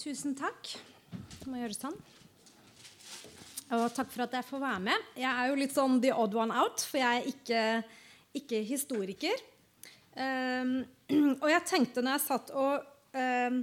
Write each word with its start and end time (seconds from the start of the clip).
Tusen 0.00 0.32
takk. 0.32 0.70
Jeg 1.12 1.48
må 1.50 1.58
gjøre 1.60 1.76
sånn. 1.76 1.96
Og 3.76 3.82
takk 3.92 4.08
for 4.08 4.24
at 4.24 4.32
jeg 4.38 4.46
får 4.48 4.60
være 4.62 4.82
med. 4.86 5.08
Jeg 5.20 5.28
er 5.28 5.50
jo 5.50 5.56
litt 5.60 5.74
sånn 5.74 5.98
the 6.00 6.12
odd 6.16 6.32
one 6.40 6.54
out, 6.56 6.80
for 6.88 7.02
jeg 7.02 7.18
er 7.18 7.26
ikke, 7.28 7.64
ikke 8.40 8.60
historiker. 8.64 9.42
Um, 10.16 10.70
og 11.42 11.44
jeg 11.52 11.66
tenkte 11.68 12.00
når 12.00 12.16
jeg 12.16 12.22
satt 12.24 12.52
og, 12.56 12.86
um, 13.12 13.58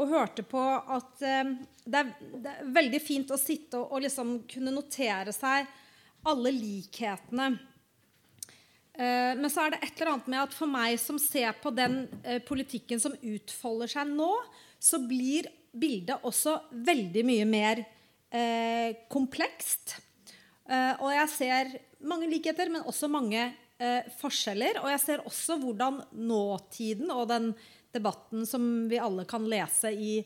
og 0.00 0.14
hørte 0.14 0.46
på, 0.48 0.62
at 0.96 1.20
um, 1.20 1.50
det, 1.84 2.00
er, 2.00 2.14
det, 2.32 2.54
er, 2.54 2.70
veldig 2.78 3.00
fint 3.04 3.34
å 3.36 3.38
sitte 3.38 3.82
og, 3.82 3.92
og 3.92 4.06
liksom 4.06 4.30
kunne 4.50 4.72
notere 4.72 5.34
seg 5.36 5.68
alle 6.32 6.52
likhetene. 6.56 7.50
Uh, 8.96 9.36
men 9.36 9.52
så 9.52 9.66
er 9.66 9.76
det 9.76 9.82
et 9.82 10.00
eller 10.00 10.14
annet 10.14 10.32
med 10.32 10.46
at 10.46 10.56
for 10.56 10.72
meg 10.78 10.96
som 11.02 11.20
ser 11.20 11.52
på 11.60 11.74
den 11.76 12.06
uh, 12.24 12.40
politikken 12.48 13.04
som 13.04 13.20
utfolder 13.20 13.92
seg 13.98 14.16
nå, 14.16 14.30
så 14.80 15.02
blir 15.04 15.50
bildet 15.74 16.24
også 16.24 16.56
veldig 16.86 17.24
mye 17.26 17.46
mer 17.48 17.82
eh, 18.30 19.04
komplekst. 19.10 19.98
og 20.64 21.10
jeg 21.12 21.28
ser 21.28 21.74
mange 22.08 22.28
likheter, 22.30 22.70
men 22.72 22.86
også 22.88 23.08
mange 23.10 23.42
eh, 23.78 24.10
forskjeller. 24.20 24.80
Og 24.82 24.90
jeg 24.92 25.02
ser 25.02 25.24
også 25.28 25.58
hvordan 25.62 26.02
nåtiden 26.12 27.12
og 27.14 27.28
den 27.32 27.52
debatten 27.94 28.46
som 28.48 28.88
vi 28.90 29.00
alle 29.00 29.26
kan 29.28 29.46
lese 29.48 29.92
i 29.92 30.18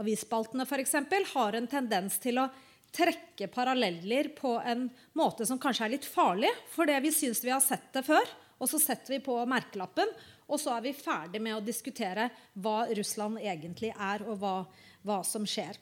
avisspaltene 0.00 0.66
f.eks., 0.66 0.96
har 1.34 1.58
en 1.58 1.70
tendens 1.70 2.18
til 2.22 2.40
å 2.42 2.48
trekke 2.92 3.48
paralleller 3.52 4.32
på 4.36 4.58
en 4.68 4.88
måte 5.16 5.46
som 5.48 5.60
kanskje 5.60 5.86
er 5.86 5.94
litt 5.94 6.08
farlig. 6.08 6.50
For 6.72 6.88
det 6.88 7.00
vi 7.04 7.12
syns 7.14 7.44
vi 7.44 7.52
har 7.52 7.62
sett 7.64 7.92
det 7.94 8.04
før, 8.06 8.26
og 8.60 8.70
så 8.70 8.80
setter 8.80 9.16
vi 9.16 9.24
på 9.24 9.36
merkelappen. 9.48 10.10
Og 10.52 10.60
så 10.60 10.74
er 10.76 10.84
vi 10.84 10.96
ferdig 10.96 11.40
med 11.40 11.56
å 11.56 11.64
diskutere 11.64 12.28
hva 12.60 12.84
Russland 12.92 13.40
egentlig 13.40 13.92
er, 13.94 14.24
og 14.28 14.42
hva, 14.42 14.56
hva 15.06 15.20
som 15.26 15.46
skjer. 15.48 15.78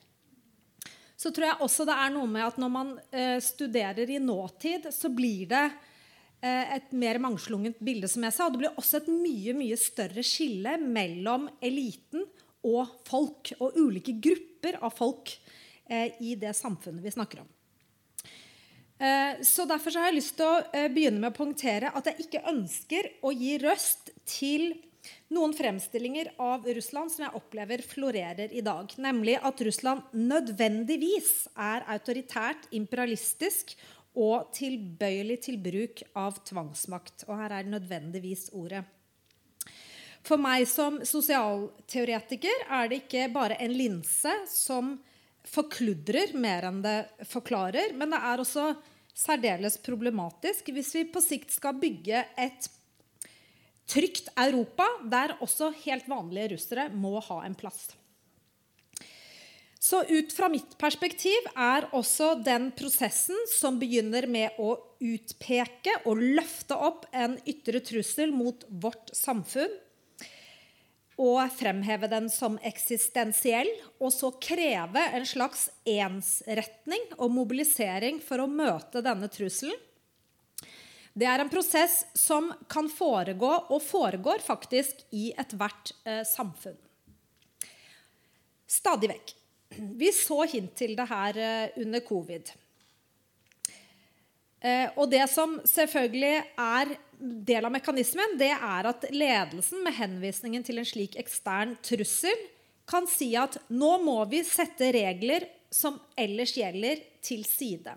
Så 1.20 1.30
tror 1.36 1.50
jeg 1.50 1.60
også 1.66 1.84
det 1.88 1.96
er 2.00 2.12
noe 2.14 2.28
med 2.30 2.46
at 2.46 2.58
når 2.60 2.72
man 2.72 2.92
eh, 3.12 3.38
studerer 3.44 4.08
i 4.08 4.18
nåtid, 4.22 4.88
så 4.94 5.12
blir 5.12 5.48
det 5.50 5.66
Eh, 6.40 6.76
et 6.76 6.92
mer 6.96 7.18
mangslungent 7.20 7.80
bilde, 7.84 8.08
som 8.08 8.24
jeg 8.24 8.32
sa. 8.32 8.46
Og 8.46 8.54
det 8.54 8.62
blir 8.62 8.78
også 8.80 9.02
et 9.02 9.08
mye 9.12 9.54
mye 9.58 9.76
større 9.76 10.24
skille 10.24 10.78
mellom 10.80 11.50
eliten 11.60 12.24
og 12.64 12.94
folk, 13.08 13.52
og 13.60 13.76
ulike 13.76 14.16
grupper 14.24 14.78
av 14.80 14.94
folk 14.96 15.34
eh, 15.84 16.16
i 16.24 16.36
det 16.40 16.54
samfunnet 16.56 17.04
vi 17.04 17.16
snakker 17.16 17.44
om. 17.44 17.56
Så 19.40 19.64
Derfor 19.64 19.94
så 19.94 20.02
har 20.02 20.10
jeg 20.10 20.18
lyst 20.18 20.34
til 20.36 20.44
å 20.44 20.88
begynne 20.92 21.22
med 21.22 21.30
å 21.30 21.36
poengtere 21.38 21.88
at 21.96 22.10
jeg 22.10 22.26
ikke 22.26 22.42
ønsker 22.50 23.06
å 23.24 23.30
gi 23.32 23.54
røst 23.62 24.10
til 24.28 24.74
noen 25.34 25.54
fremstillinger 25.56 26.32
av 26.42 26.66
Russland 26.66 27.12
som 27.12 27.24
jeg 27.26 27.38
opplever 27.38 27.82
florerer 27.86 28.52
i 28.52 28.62
dag. 28.64 28.92
Nemlig 29.00 29.38
at 29.40 29.62
Russland 29.66 30.14
nødvendigvis 30.16 31.48
er 31.56 31.86
autoritært, 31.90 32.68
imperialistisk 32.76 33.76
og 34.18 34.50
tilbøyelig 34.56 35.40
til 35.46 35.60
bruk 35.62 36.02
av 36.18 36.40
tvangsmakt. 36.46 37.26
Og 37.28 37.36
her 37.38 37.60
er 37.60 37.70
nødvendigvis 37.70 38.48
ordet. 38.56 38.82
For 40.26 40.40
meg 40.40 40.66
som 40.68 40.98
sosialteoretiker 41.06 42.66
er 42.68 42.90
det 42.90 43.04
ikke 43.04 43.30
bare 43.32 43.56
en 43.62 43.72
linse 43.72 44.34
som 44.52 44.98
forkludrer 45.48 46.34
mer 46.36 46.66
enn 46.68 46.82
det 46.84 46.98
forklarer, 47.30 47.94
men 47.96 48.12
det 48.12 48.20
er 48.20 48.42
også 48.42 48.66
særdeles 49.16 49.78
problematisk 49.84 50.68
hvis 50.74 50.92
vi 50.96 51.06
på 51.12 51.22
sikt 51.24 51.54
skal 51.54 51.78
bygge 51.80 52.22
et 52.38 52.68
trygt 53.90 54.30
Europa 54.38 54.86
der 55.10 55.36
også 55.42 55.72
helt 55.84 56.06
vanlige 56.10 56.54
russere 56.54 56.88
må 56.94 57.18
ha 57.26 57.42
en 57.46 57.58
plass. 57.58 57.90
Så 59.80 60.02
ut 60.04 60.32
fra 60.36 60.50
mitt 60.52 60.74
perspektiv 60.78 61.46
er 61.56 61.86
også 61.96 62.34
den 62.44 62.68
prosessen 62.76 63.38
som 63.48 63.78
begynner 63.80 64.26
med 64.28 64.58
å 64.60 64.74
utpeke 65.00 65.94
og 66.04 66.20
løfte 66.20 66.76
opp 66.76 67.06
en 67.16 67.38
ytre 67.48 67.80
trussel 67.80 68.34
mot 68.36 68.66
vårt 68.68 69.08
samfunn, 69.16 69.72
og 71.20 71.40
fremheve 71.52 72.08
den 72.12 72.28
som 72.32 72.54
eksistensiell, 72.64 73.68
og 74.00 74.12
så 74.12 74.30
kreve 74.40 75.02
en 75.16 75.26
slags 75.28 75.66
ensretning 75.88 77.02
og 77.18 77.32
mobilisering 77.34 78.20
for 78.24 78.44
å 78.44 78.48
møte 78.48 79.02
denne 79.04 79.28
trusselen. 79.32 79.76
Det 81.12 81.26
er 81.26 81.42
en 81.42 81.50
prosess 81.50 82.04
som 82.14 82.52
kan 82.70 82.88
foregå, 82.92 83.50
og 83.68 83.82
foregår 83.82 84.42
faktisk, 84.44 85.02
i 85.10 85.32
ethvert 85.38 85.92
eh, 86.04 86.22
samfunn. 86.26 86.78
Stadig 88.70 89.10
vekk. 89.10 89.34
Vi 89.98 90.10
så 90.14 90.44
hint 90.50 90.74
til 90.78 90.94
det 90.98 91.06
her 91.10 91.38
eh, 91.38 91.78
under 91.82 92.02
covid. 92.06 92.52
Eh, 94.60 94.86
og 94.94 95.10
det 95.10 95.24
som 95.32 95.58
selvfølgelig 95.66 96.36
er 96.60 96.94
del 97.20 97.66
av 97.66 97.74
mekanismen, 97.74 98.36
det 98.40 98.52
er 98.54 98.88
at 98.90 99.08
ledelsen 99.10 99.82
med 99.84 99.96
henvisningen 99.98 100.64
til 100.64 100.80
en 100.80 100.88
slik 100.88 101.18
ekstern 101.20 101.74
trussel 101.84 102.46
kan 102.90 103.06
si 103.10 103.32
at 103.38 103.58
nå 103.70 103.96
må 104.04 104.18
vi 104.30 104.42
sette 104.46 104.92
regler 104.94 105.46
som 105.70 105.98
ellers 106.18 106.56
gjelder, 106.58 107.02
til 107.20 107.44
side. 107.44 107.92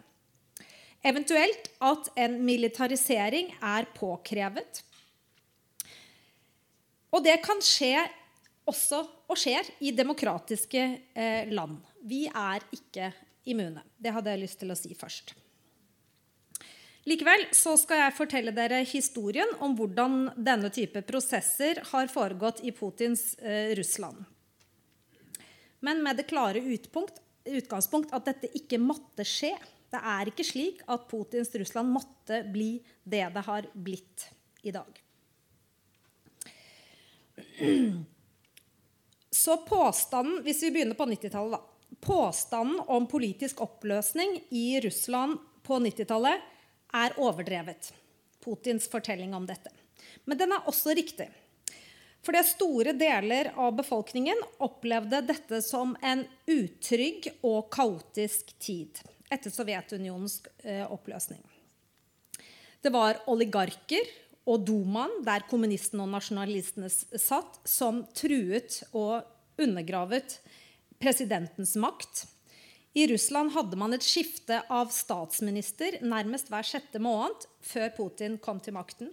Eventuelt 1.03 1.67
at 1.83 2.09
en 2.15 2.37
militarisering 2.45 3.51
er 3.59 3.87
påkrevet. 3.95 4.83
Og 7.13 7.23
det 7.25 7.35
kan 7.43 7.59
skje 7.61 7.97
også 8.69 9.01
og 9.27 9.37
skjer 9.39 9.67
i 9.83 9.91
demokratiske 9.95 10.83
eh, 11.13 11.51
land. 11.51 11.77
Vi 12.07 12.25
er 12.27 12.63
ikke 12.71 13.11
immune. 13.51 13.83
Det 13.99 14.13
hadde 14.15 14.31
jeg 14.31 14.43
lyst 14.45 14.61
til 14.61 14.71
å 14.71 14.77
si 14.79 14.93
først. 14.95 15.33
Likevel 17.03 17.49
så 17.51 17.73
skal 17.75 18.05
jeg 18.05 18.15
fortelle 18.15 18.53
dere 18.55 18.79
historien 18.87 19.49
om 19.63 19.73
hvordan 19.75 20.29
denne 20.39 20.71
type 20.71 21.01
prosesser 21.03 21.81
har 21.89 22.07
foregått 22.11 22.61
i 22.63 22.71
Putins 22.71 23.33
eh, 23.43 23.73
Russland. 23.75 24.23
Men 25.83 25.99
med 26.05 26.15
det 26.15 26.29
klare 26.29 26.63
utpunkt, 26.63 27.19
utgangspunkt 27.43 28.13
at 28.15 28.29
dette 28.29 28.47
ikke 28.55 28.79
måtte 28.79 29.25
skje. 29.27 29.51
Det 29.93 30.01
er 30.01 30.29
ikke 30.31 30.45
slik 30.47 30.79
at 30.89 31.05
Putins 31.09 31.51
Russland 31.53 31.91
måtte 31.93 32.39
bli 32.49 32.79
det 33.03 33.27
det 33.35 33.43
har 33.45 33.67
blitt 33.73 34.25
i 34.65 34.73
dag. 34.73 34.89
Så 39.29 39.57
påstanden, 39.67 40.41
hvis 40.43 40.63
vi 40.63 40.71
begynner 40.71 40.97
på 40.97 41.05
90-tallet, 41.05 41.59
da. 41.59 41.69
Påstanden 42.03 42.79
om 42.91 43.05
politisk 43.07 43.61
oppløsning 43.61 44.39
i 44.49 44.81
Russland 44.81 45.37
på 45.63 45.77
90-tallet 45.79 46.41
er 46.93 47.15
overdrevet. 47.21 47.93
Putins 48.43 48.89
fortelling 48.91 49.35
om 49.37 49.45
dette. 49.47 49.69
Men 50.25 50.39
den 50.41 50.51
er 50.55 50.67
også 50.67 50.95
riktig. 50.97 51.29
Fordi 52.25 52.41
store 52.47 52.95
deler 52.97 53.51
av 53.59 53.75
befolkningen 53.77 54.41
opplevde 54.63 55.21
dette 55.27 55.61
som 55.63 55.93
en 56.01 56.25
utrygg 56.49 57.29
og 57.43 57.69
kaotisk 57.71 58.55
tid 58.59 59.03
etter 59.33 59.53
Sovjetunionens 59.53 60.41
eh, 60.63 60.85
oppløsning. 60.85 61.41
Det 62.83 62.91
var 62.91 63.21
oligarker 63.31 64.09
og 64.49 64.65
Dumaen, 64.67 65.21
der 65.23 65.45
kommunistene 65.47 66.03
og 66.03 66.11
nasjonalistene 66.11 66.89
satt, 66.91 67.61
som 67.63 68.03
truet 68.15 68.81
og 68.91 69.23
undergravet 69.61 70.37
presidentens 70.99 71.77
makt. 71.79 72.25
I 72.93 73.07
Russland 73.09 73.53
hadde 73.55 73.79
man 73.79 73.95
et 73.95 74.05
skifte 74.05 74.59
av 74.69 74.91
statsminister 74.93 75.97
nærmest 76.05 76.51
hver 76.51 76.67
sjette 76.67 77.01
måned 77.01 77.47
før 77.65 77.89
Putin 77.95 78.37
kom 78.41 78.59
til 78.61 78.75
makten. 78.75 79.09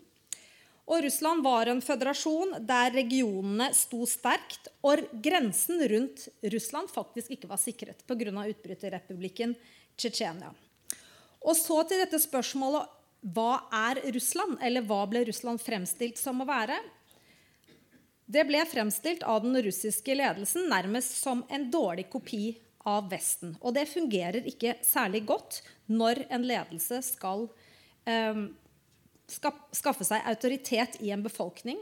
Og 0.90 1.04
Russland 1.04 1.44
var 1.46 1.70
en 1.70 1.82
føderasjon 1.84 2.56
der 2.66 2.90
regionene 2.96 3.68
sto 3.78 4.02
sterkt, 4.10 4.72
og 4.82 5.04
grensen 5.22 5.84
rundt 5.92 6.26
Russland 6.50 6.90
faktisk 6.90 7.36
ikke 7.36 7.50
var 7.50 7.60
sikret 7.62 8.03
pga. 8.09 8.47
utbryterrepublikken 8.50 9.54
Tsjetsjenia. 9.97 10.50
Og 11.41 11.54
så 11.56 11.82
til 11.86 12.03
dette 12.03 12.18
spørsmålet 12.18 12.97
hva 13.20 13.68
er 13.70 14.00
Russland, 14.15 14.59
eller 14.65 14.82
hva 14.88 15.04
ble 15.06 15.22
Russland 15.28 15.60
fremstilt 15.62 16.18
som 16.18 16.41
å 16.41 16.48
være? 16.48 16.78
Det 18.30 18.47
ble 18.48 18.62
fremstilt 18.66 19.22
av 19.26 19.42
den 19.44 19.59
russiske 19.62 20.15
ledelsen 20.15 20.68
nærmest 20.70 21.18
som 21.20 21.44
en 21.50 21.68
dårlig 21.70 22.09
kopi 22.10 22.54
av 22.88 23.10
Vesten. 23.12 23.56
Og 23.60 23.74
det 23.76 23.91
fungerer 23.91 24.47
ikke 24.48 24.78
særlig 24.86 25.24
godt 25.28 25.60
når 25.91 26.24
en 26.30 26.47
ledelse 26.48 27.03
skal 27.04 27.48
eh, 28.09 28.47
skaffe 29.30 30.06
seg 30.06 30.27
autoritet 30.27 30.98
i 31.00 31.12
en 31.15 31.22
befolkning. 31.22 31.78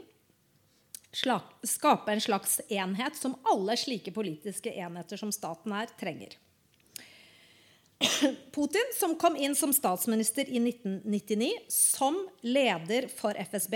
Skape 1.11 2.13
en 2.13 2.21
slags 2.21 2.59
enhet 2.69 3.17
som 3.17 3.35
alle 3.49 3.77
slike 3.77 4.13
politiske 4.13 4.73
enheter 4.77 5.17
som 5.17 5.31
staten 5.33 5.73
er, 5.73 5.89
trenger. 5.99 6.35
Putin, 8.55 8.93
som 8.95 9.15
kom 9.19 9.35
inn 9.35 9.55
som 9.57 9.73
statsminister 9.73 10.47
i 10.47 10.61
1999 10.61 11.51
som 11.73 12.21
leder 12.41 13.09
for 13.11 13.35
FSB, 13.35 13.75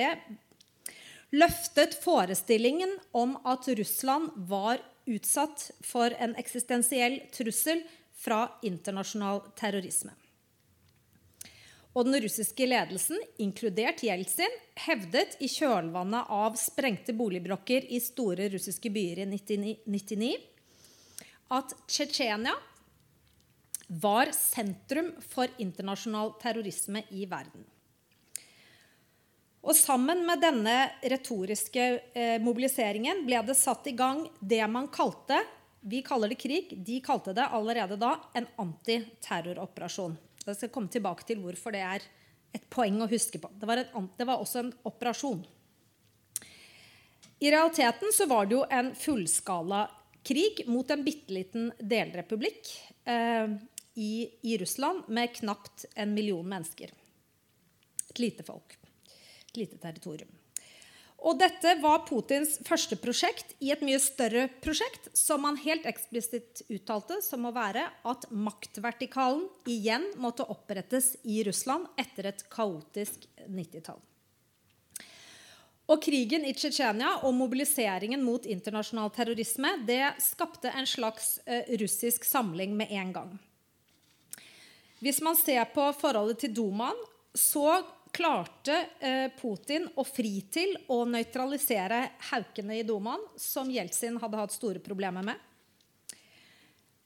løftet 1.34 1.98
forestillingen 2.04 2.96
om 3.12 3.36
at 3.44 3.68
Russland 3.68 4.30
var 4.50 4.80
utsatt 5.10 5.72
for 5.84 6.14
en 6.22 6.36
eksistensiell 6.40 7.20
trussel 7.34 7.82
fra 8.16 8.46
internasjonal 8.64 9.42
terrorisme. 9.60 10.14
Og 11.94 12.08
den 12.08 12.18
russiske 12.24 12.66
ledelsen, 12.66 13.20
inkludert 13.38 14.02
Jeltsin, 14.02 14.50
hevdet 14.88 15.36
i 15.46 15.50
kjølvannet 15.52 16.32
av 16.34 16.58
sprengte 16.58 17.14
boligblokker 17.14 17.86
i 17.94 18.00
store 18.02 18.50
russiske 18.54 18.90
byer 18.94 19.22
i 19.22 19.28
1999 19.30 20.32
at 21.54 21.76
Tsjetsjenia 21.86 22.56
var 24.02 24.32
sentrum 24.34 25.12
for 25.30 25.52
internasjonal 25.62 26.34
terrorisme 26.42 27.04
i 27.14 27.28
verden. 27.30 27.66
Og 29.64 29.76
sammen 29.78 30.26
med 30.28 30.42
denne 30.44 30.78
retoriske 31.08 31.84
eh, 32.12 32.40
mobiliseringen 32.44 33.22
ble 33.28 33.44
det 33.48 33.56
satt 33.56 33.86
i 33.88 33.96
gang 33.96 34.26
det 34.40 34.64
man 34.68 34.90
kalte 34.92 35.40
Vi 35.84 36.02
kaller 36.04 36.32
det 36.32 36.40
krig. 36.40 36.70
De 36.72 37.02
kalte 37.04 37.34
det 37.36 37.44
allerede 37.52 37.98
da 38.00 38.14
en 38.34 38.48
antiterroroperasjon. 38.64 40.16
Jeg 40.46 40.60
skal 40.60 40.72
komme 40.74 40.92
tilbake 40.92 41.26
til 41.28 41.42
hvorfor 41.44 41.76
det 41.76 41.84
er 41.88 42.06
et 42.54 42.66
poeng 42.70 43.00
å 43.02 43.10
huske 43.10 43.40
på. 43.42 43.50
Det 43.58 43.70
var, 43.70 43.82
en, 43.82 44.10
det 44.18 44.28
var 44.30 44.42
også 44.44 44.62
en 44.62 44.72
operasjon. 44.86 45.42
I 47.44 47.52
realiteten 47.52 48.14
så 48.16 48.28
var 48.30 48.48
det 48.48 48.58
jo 48.58 48.64
en 48.72 48.94
fullskala 48.96 49.86
krig 50.24 50.64
mot 50.72 50.92
en 50.94 51.04
bitte 51.04 51.34
liten 51.36 51.72
delrepublikk 51.80 52.70
eh, 53.10 53.56
i, 54.00 54.14
i 54.48 54.58
Russland 54.62 55.10
med 55.12 55.34
knapt 55.42 55.88
en 55.96 56.14
million 56.16 56.48
mennesker. 56.48 56.94
Et 58.14 58.22
lite 58.22 58.46
folk 58.48 58.78
et 59.54 59.58
lite 59.58 59.78
territorium. 59.78 60.30
Og 61.24 61.38
dette 61.40 61.78
var 61.80 62.02
Putins 62.04 62.58
første 62.68 62.98
prosjekt 63.00 63.54
i 63.64 63.70
et 63.72 63.84
mye 63.86 64.00
større 64.04 64.50
prosjekt, 64.64 65.08
som 65.16 65.46
han 65.48 65.60
helt 65.64 65.86
eksplisitt 65.88 66.66
uttalte 66.68 67.22
som 67.24 67.48
å 67.48 67.54
være 67.56 67.86
at 68.12 68.28
maktvertikalen 68.28 69.46
igjen 69.72 70.10
måtte 70.20 70.44
opprettes 70.52 71.14
i 71.24 71.40
Russland 71.48 71.88
etter 71.96 72.28
et 72.34 72.44
kaotisk 72.52 73.24
90-tall. 73.48 74.02
Og 75.94 76.04
Krigen 76.04 76.44
i 76.48 76.54
Tsjetsjenia 76.56 77.18
og 77.28 77.36
mobiliseringen 77.36 78.24
mot 78.24 78.46
internasjonal 78.48 79.12
terrorisme 79.16 79.74
det 79.88 80.16
skapte 80.24 80.72
en 80.72 80.88
slags 80.88 81.38
uh, 81.48 81.64
russisk 81.80 82.28
samling 82.28 82.76
med 82.76 82.92
en 82.92 83.16
gang. 83.16 83.34
Hvis 85.04 85.20
man 85.24 85.36
ser 85.40 85.68
på 85.72 85.90
forholdet 86.00 86.40
til 86.44 86.56
Dumaen, 86.56 87.00
så 87.36 87.82
klarte 88.14 88.76
eh, 89.00 89.32
Putin 89.42 89.88
å 89.98 90.06
fri 90.06 90.36
til 90.54 90.76
å 90.94 91.02
nøytralisere 91.10 92.04
haukene 92.30 92.78
i 92.78 92.86
Dumaen, 92.86 93.24
som 93.40 93.72
Jeltsin 93.74 94.20
hadde 94.22 94.40
hatt 94.40 94.54
store 94.54 94.82
problemer 94.84 95.26
med. 95.26 95.50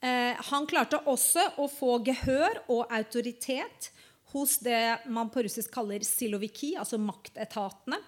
Eh, 0.03 0.35
han 0.51 0.67
klarte 0.69 0.99
også 1.07 1.45
å 1.63 1.69
få 1.71 1.97
gehør 2.05 2.59
og 2.67 2.91
autoritet 2.93 3.91
hos 4.33 4.57
det 4.59 5.07
man 5.07 5.31
på 5.31 5.45
russisk 5.47 5.71
kaller 5.73 6.03
siloviki, 6.05 6.75
altså 6.77 6.99
maktetatene. 6.99 8.01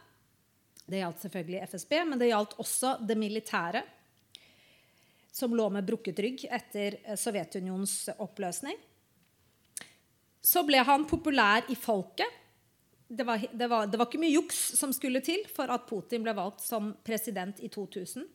Det 0.89 0.99
gjaldt 0.99 1.23
selvfølgelig 1.23 1.63
FSB, 1.69 1.95
men 2.11 2.19
det 2.19 2.31
gjaldt 2.33 2.57
også 2.59 2.97
det 3.05 3.15
militære, 3.17 3.85
som 5.31 5.53
lå 5.55 5.69
med 5.71 5.87
brukket 5.87 6.19
rygg 6.19 6.43
etter 6.51 6.99
eh, 7.05 7.15
Sovjetunionens 7.15 8.11
oppløsning. 8.19 8.75
Så 10.43 10.65
ble 10.67 10.83
han 10.83 11.07
populær 11.07 11.63
i 11.71 11.79
folket 11.79 12.35
det 13.11 13.23
var, 13.23 13.41
det, 13.53 13.67
var, 13.67 13.87
det 13.87 13.97
var, 13.97 14.05
ikke 14.05 14.21
mye 14.21 14.35
juks 14.35 14.57
som 14.77 14.93
skulle 14.93 15.21
til 15.25 15.41
for 15.49 15.71
at 15.73 15.87
Putin 15.89 16.21
ble 16.21 16.33
valgt 16.37 16.61
som 16.61 16.91
president 17.05 17.57
i 17.65 17.69
2000. 17.73 18.27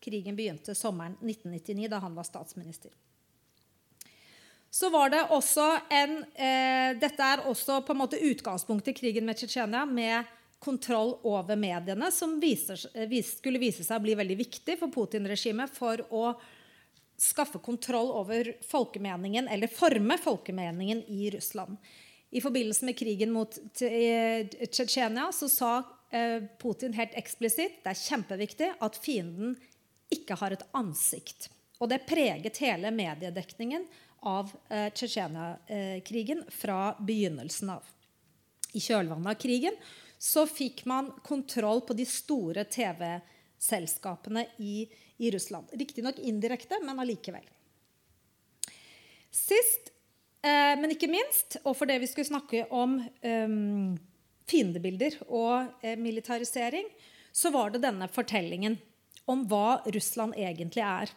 Krigen 0.00 0.36
begynte 0.38 0.74
sommeren 0.78 1.16
1999, 1.18 1.88
da 1.90 1.98
han 1.98 2.14
var 2.14 2.28
statsminister. 2.28 2.92
Så 4.70 4.86
var 4.94 5.10
det 5.10 5.24
også 5.34 5.64
en, 5.90 6.20
eh, 6.38 6.94
Dette 7.02 7.26
er 7.26 7.42
også 7.50 7.80
på 7.82 7.92
en 7.92 7.98
måte 8.04 8.20
utgangspunktet 8.22 8.92
i 8.94 9.00
krigen 9.00 9.26
med 9.26 9.36
Tsjetsjenia, 9.36 9.82
med 9.84 10.30
kontroll 10.62 11.16
over 11.26 11.58
mediene, 11.58 12.12
som 12.12 12.36
viser, 12.40 12.78
vis, 13.10 13.32
skulle 13.40 13.58
vise 13.58 13.82
seg 13.82 13.98
å 13.98 14.04
bli 14.04 14.14
veldig 14.14 14.36
viktig 14.38 14.76
for 14.78 14.92
Putin-regimet 14.94 15.74
for 15.74 16.04
å 16.14 16.36
skaffe 17.18 17.58
kontroll 17.58 18.12
over 18.14 18.52
folkemeningen, 18.68 19.48
eller 19.48 19.72
forme 19.72 20.16
folkemeningen 20.22 21.02
i 21.10 21.32
Russland. 21.34 21.76
I 22.30 22.40
forbindelse 22.40 22.84
med 22.84 22.98
krigen 22.98 23.32
mot 23.34 23.58
eh, 23.82 24.46
Tsjetsjenia 24.46 25.32
så 25.32 25.48
sa 25.48 25.70
eh, 26.10 26.42
Putin 26.62 26.94
helt 26.94 27.16
eksplisitt 27.18 27.80
det 27.82 27.90
er 27.90 28.02
kjempeviktig 28.04 28.68
at 28.78 28.98
fienden 29.02 29.56
ikke 30.14 30.38
har 30.38 30.54
et 30.54 30.62
ansikt. 30.78 31.48
Og 31.80 31.90
det 31.90 32.04
preget 32.06 32.60
hele 32.62 32.92
mediedekningen 32.94 33.86
av 34.30 34.52
eh, 34.68 34.92
Tsjetsjenia-krigen 34.94 36.44
fra 36.54 36.94
begynnelsen 37.00 37.74
av. 37.74 37.90
I 38.72 38.82
kjølvannet 38.82 39.34
av 39.34 39.40
krigen 39.40 39.78
så 40.20 40.44
fikk 40.46 40.84
man 40.86 41.10
kontroll 41.26 41.80
på 41.88 41.96
de 41.98 42.06
store 42.06 42.66
TV-selskapene 42.68 44.44
i, 44.62 44.84
i 45.18 45.30
Russland. 45.34 45.72
Riktignok 45.72 46.20
indirekte, 46.22 46.78
men 46.84 47.00
allikevel. 47.00 47.46
Sist 49.34 49.89
Eh, 50.40 50.74
men 50.80 50.94
ikke 50.94 51.10
minst, 51.10 51.58
og 51.64 51.76
for 51.76 51.90
det 51.90 51.98
vi 52.00 52.08
skulle 52.08 52.30
snakke 52.30 52.64
om 52.72 52.98
eh, 53.20 53.56
fiendebilder 54.50 55.18
og 55.28 55.84
eh, 55.84 55.98
militarisering, 56.00 56.88
så 57.32 57.52
var 57.54 57.70
det 57.70 57.84
denne 57.84 58.08
fortellingen 58.10 58.78
om 59.30 59.44
hva 59.50 59.80
Russland 59.94 60.34
egentlig 60.38 60.82
er. 60.82 61.12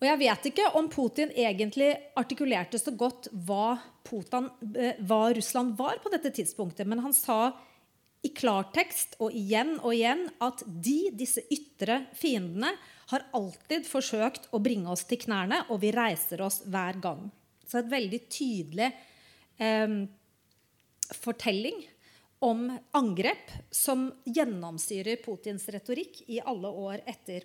Og 0.00 0.06
jeg 0.08 0.20
vet 0.22 0.46
ikke 0.48 0.68
om 0.78 0.86
Putin 0.88 1.32
egentlig 1.36 1.90
artikulerte 2.16 2.78
så 2.80 2.94
godt 2.96 3.28
hva, 3.46 3.74
Putin, 4.06 4.48
eh, 4.72 5.00
hva 5.04 5.26
Russland 5.36 5.74
var 5.76 6.00
på 6.00 6.12
dette 6.12 6.32
tidspunktet, 6.38 6.88
men 6.88 7.02
han 7.04 7.12
sa 7.16 7.52
i 8.24 8.30
klartekst 8.36 9.18
og 9.20 9.32
igjen 9.36 9.78
og 9.80 9.92
igjen 9.96 10.26
at 10.44 10.62
de, 10.64 11.10
disse 11.16 11.44
ytre 11.52 12.04
fiendene, 12.16 12.72
har 13.10 13.26
alltid 13.34 13.88
forsøkt 13.88 14.48
å 14.54 14.60
bringe 14.62 14.92
oss 14.92 15.02
til 15.08 15.18
knærne, 15.20 15.64
og 15.68 15.80
vi 15.82 15.90
reiser 15.92 16.44
oss 16.46 16.60
hver 16.70 17.00
gang. 17.02 17.24
Så 17.70 17.78
et 17.78 17.90
veldig 17.92 18.20
tydelig 18.26 18.90
eh, 19.62 19.96
fortelling 21.20 21.84
om 22.42 22.66
angrep 22.96 23.52
som 23.70 24.08
gjennomsyrer 24.24 25.20
Putins 25.22 25.68
retorikk 25.70 26.22
i 26.32 26.40
alle 26.40 26.68
år 26.68 27.02
etter 27.06 27.44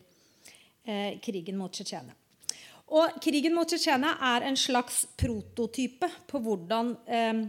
eh, 0.87 1.19
krigen 1.21 1.59
mot 1.59 1.73
Tsjetsjenia. 1.73 2.15
Og 2.95 3.19
krigen 3.21 3.53
mot 3.57 3.69
Tsjetsjenia 3.69 4.15
er 4.33 4.47
en 4.47 4.57
slags 4.57 5.03
prototype 5.19 6.09
på 6.29 6.41
hvordan 6.41 6.93
eh, 7.05 7.43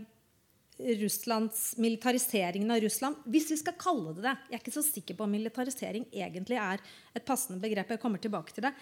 Russlands, 1.00 1.70
militariseringen 1.80 2.70
av 2.74 2.82
Russland 2.84 3.22
Hvis 3.32 3.46
vi 3.48 3.56
skal 3.56 3.78
kalle 3.80 4.12
det 4.12 4.26
det. 4.26 4.34
Jeg 4.50 4.58
er 4.58 4.64
ikke 4.64 4.74
så 4.74 4.84
sikker 4.84 5.16
på 5.16 5.24
om 5.24 5.32
militarisering 5.32 6.04
egentlig 6.12 6.58
er 6.60 6.82
et 7.16 7.24
passende 7.24 7.62
begrep. 7.62 7.94
Jeg 7.94 8.02
kommer 8.02 8.20
tilbake 8.20 8.52
til 8.52 8.66
det. 8.66 8.74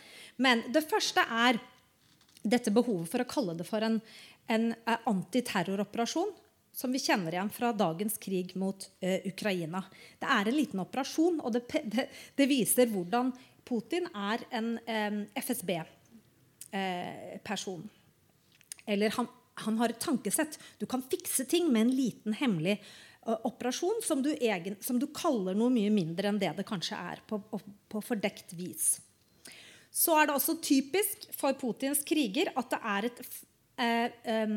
Men 0.43 0.65
det 0.75 0.83
første 0.91 1.23
er 1.23 1.61
dette 2.45 2.71
behovet 2.75 3.09
for 3.11 3.25
å 3.25 3.29
kalle 3.29 3.55
det 3.59 3.67
for 3.69 3.85
en, 3.85 4.01
en 4.53 4.73
eh, 4.75 4.99
antiterroroperasjon 5.11 6.33
som 6.75 6.93
vi 6.93 6.99
kjenner 6.99 7.33
igjen 7.33 7.51
fra 7.55 7.73
dagens 7.73 8.19
krig 8.19 8.57
mot 8.59 8.91
uh, 9.05 9.19
Ukraina. 9.31 9.85
Det 10.19 10.27
er 10.27 10.49
en 10.51 10.57
liten 10.57 10.81
operasjon, 10.83 11.37
og 11.39 11.53
det, 11.55 11.63
det, 11.87 12.09
det 12.35 12.47
viser 12.51 12.91
hvordan 12.91 13.31
Putin 13.63 14.11
er 14.11 14.43
en 14.51 14.75
FSB-person. 15.39 17.87
Uh, 17.87 17.95
Eller 18.91 19.15
han, 19.15 19.31
han, 19.63 19.79
har 19.79 19.95
et 19.95 20.03
tankesett. 20.03 20.59
Du 20.83 20.87
kan 20.91 21.07
fikse 21.07 21.47
ting 21.47 21.71
med 21.71 21.87
en 21.87 21.95
liten, 21.95 22.35
hemmelig 22.43 22.83
uh, 23.23 23.39
operasjon 23.47 24.03
som 24.03 24.19
du, 24.27 24.35
egen, 24.35 24.75
som 24.83 24.99
du, 24.99 25.07
kaller 25.15 25.55
noe 25.55 25.71
mye 25.71 25.95
mindre 25.95 26.27
enn 26.33 26.43
det 26.43 26.59
det 26.59 26.67
kanskje 26.67 26.99
er, 26.99 27.23
på, 27.31 27.39
på 27.87 28.03
fordekt 28.03 28.51
vis 28.59 28.99
så 29.95 30.17
er 30.19 30.27
det 30.27 30.35
også 30.35 30.57
typisk 30.59 31.29
for 31.39 31.55
Putins 31.59 32.03
kriger 32.07 32.51
at 32.59 32.73
det 32.73 32.81
er 32.95 33.07
et 33.07 33.21
eh, 33.79 34.57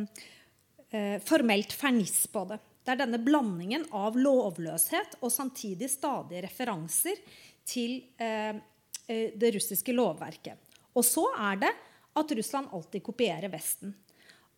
eh, 0.90 1.18
formelt 1.26 1.76
ferniss 1.78 2.26
på 2.34 2.42
det. 2.50 2.58
Det 2.82 2.96
er 2.96 3.02
denne 3.04 3.20
blandingen 3.22 3.86
av 3.96 4.18
lovløshet 4.18 5.20
og 5.20 5.34
samtidig 5.34 5.92
stadige 5.92 6.42
referanser 6.48 7.22
til 7.68 8.00
eh, 8.18 8.58
eh, 9.06 9.36
det 9.38 9.54
russiske 9.60 9.94
lovverket. 9.94 10.58
Og 10.98 11.06
så 11.06 11.28
er 11.36 11.62
det 11.68 11.74
at 12.18 12.34
Russland 12.40 12.74
alltid 12.74 13.06
kopierer 13.06 13.52
Vesten. 13.54 13.94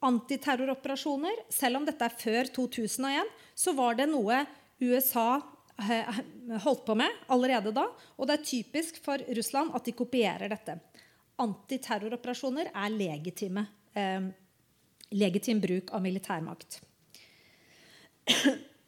Antiterroroperasjoner, 0.05 1.41
selv 1.51 1.81
om 1.81 1.87
dette 1.89 2.07
er 2.07 2.19
før 2.21 2.47
2001, 2.55 3.33
så 3.51 3.75
var 3.75 3.99
det 3.99 4.07
noe 4.07 4.45
USA 4.79 5.41
holdt 6.63 6.85
på 6.85 6.95
med 6.99 7.23
allerede 7.27 7.73
da. 7.75 7.85
Og 8.17 8.27
det 8.27 8.37
er 8.37 8.47
typisk 8.51 8.99
for 9.03 9.21
Russland 9.37 9.75
at 9.77 9.85
de 9.87 9.95
kopierer 9.97 10.51
dette. 10.51 10.77
Antiterroroperasjoner 11.39 12.71
er 12.73 12.95
legitime, 12.95 13.65
eh, 13.95 14.27
legitim 15.15 15.61
bruk 15.63 15.93
av 15.95 16.03
militærmakt. 16.03 16.81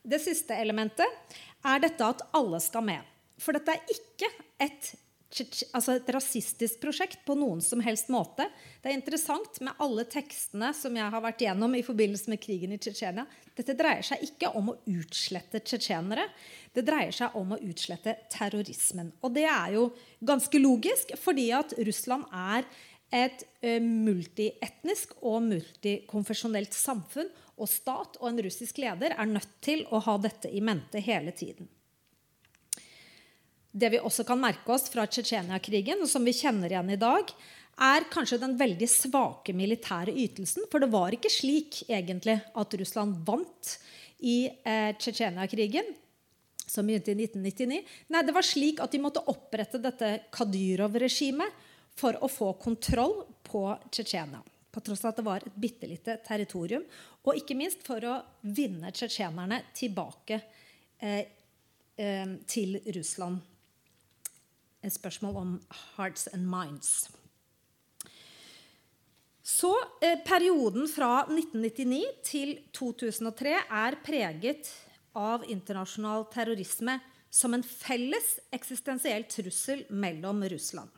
Det 0.01 0.17
siste 0.17 0.55
elementet 0.57 1.37
er 1.61 1.81
dette 1.83 2.01
at 2.01 2.23
alle 2.33 2.57
skal 2.63 2.85
med. 2.85 3.05
For 3.41 3.53
dette 3.53 3.73
er 3.73 3.93
ikke 3.93 4.29
et 4.61 4.91
altså 5.71 5.95
et 5.95 6.09
rasistisk 6.11 6.81
prosjekt 6.83 7.21
på 7.25 7.35
noen 7.39 7.61
som 7.63 7.81
helst 7.83 8.09
måte. 8.11 8.47
Det 8.81 8.91
er 8.91 8.97
interessant 8.97 9.59
med 9.63 9.79
alle 9.81 10.05
tekstene 10.11 10.71
som 10.75 10.95
jeg 10.97 11.13
har 11.13 11.23
vært 11.23 11.43
gjennom 11.45 11.75
i 11.77 11.83
forbindelse 11.85 12.31
med 12.33 12.41
krigen 12.43 12.75
i 12.75 12.79
Tsjetsjenia. 12.81 13.25
Dette 13.55 13.75
dreier 13.79 14.03
seg 14.05 14.23
ikke 14.27 14.51
om 14.59 14.73
å 14.73 14.77
utslette 14.91 15.63
tsjetsjenere. 15.63 16.27
Det 16.75 16.85
dreier 16.87 17.15
seg 17.15 17.35
om 17.39 17.55
å 17.55 17.61
utslette 17.63 18.17
terrorismen. 18.33 19.13
Og 19.23 19.35
det 19.35 19.47
er 19.47 19.75
jo 19.77 19.89
ganske 20.19 20.61
logisk, 20.61 21.15
fordi 21.19 21.49
at 21.55 21.75
Russland 21.79 22.27
er 22.31 22.67
et 23.11 23.43
uh, 23.63 23.79
multietnisk 23.83 25.17
og 25.21 25.43
multikonfesjonelt 25.49 26.75
samfunn. 26.75 27.31
Og 27.61 27.69
stat 27.69 28.17
og 28.19 28.31
en 28.31 28.41
russisk 28.41 28.79
leder 28.81 29.13
er 29.15 29.29
nødt 29.29 29.59
til 29.63 29.85
å 29.93 29.99
ha 30.01 30.17
dette 30.19 30.49
i 30.49 30.63
mente 30.65 31.03
hele 31.03 31.35
tiden. 31.35 31.69
Det 33.71 33.87
vi 33.93 34.01
også 34.03 34.25
kan 34.27 34.39
merke 34.39 34.73
oss 34.75 34.89
fra 34.91 35.05
Tsjetsjenia-krigen, 35.07 36.03
som 36.07 36.25
vi 36.27 36.35
kjenner 36.35 36.73
igjen 36.73 36.91
i 36.91 36.99
dag, 36.99 37.31
er 37.81 38.05
kanskje 38.11 38.41
den 38.41 38.57
veldig 38.59 38.87
svake 38.91 39.55
militære 39.55 40.11
ytelsen. 40.11 40.67
For 40.71 40.83
det 40.83 40.91
var 40.91 41.15
ikke 41.15 41.31
slik 41.31 41.81
egentlig 41.87 42.35
at 42.41 42.75
Russland 42.81 43.21
vant 43.27 43.75
i 44.27 44.43
eh, 44.51 44.91
Tsjetsjenia-krigen, 44.99 45.87
som 46.67 46.87
begynte 46.87 47.13
i 47.13 47.17
1999. 47.23 47.79
Nei, 48.11 48.23
det 48.27 48.35
var 48.35 48.45
slik 48.45 48.81
at 48.83 48.91
de 48.91 49.01
måtte 49.03 49.23
opprette 49.31 49.79
dette 49.81 50.11
Kadyrov-regimet 50.35 51.67
for 51.97 52.19
å 52.19 52.29
få 52.31 52.51
kontroll 52.59 53.21
på 53.47 53.63
Tsjetsjenia. 53.87 54.43
På 54.71 54.83
tross 54.83 55.03
av 55.03 55.13
at 55.13 55.19
det 55.19 55.27
var 55.27 55.43
et 55.43 55.55
bitte 55.59 55.87
lite 55.87 56.17
territorium. 56.27 56.83
Og 57.23 57.39
ikke 57.39 57.55
minst 57.59 57.83
for 57.87 58.03
å 58.07 58.19
vinne 58.43 58.91
tsjetsjenerne 58.95 59.63
tilbake 59.75 60.37
eh, 60.99 61.23
eh, 61.95 62.35
til 62.47 62.77
Russland 62.95 63.50
et 64.81 64.93
spørsmål 64.93 65.41
om 65.41 65.57
hearts 65.95 66.27
and 66.33 66.47
minds. 66.49 67.09
Så 69.43 69.71
eh, 70.01 70.19
Perioden 70.25 70.87
fra 70.89 71.25
1999 71.25 72.01
til 72.25 72.55
2003 72.77 73.55
er 73.57 73.97
preget 74.05 74.69
av 75.17 75.43
internasjonal 75.49 76.27
terrorisme 76.31 76.99
som 77.31 77.55
en 77.55 77.63
felles 77.63 78.35
eksistensiell 78.53 79.25
trussel 79.31 79.85
mellom 79.89 80.43
Russland. 80.51 80.89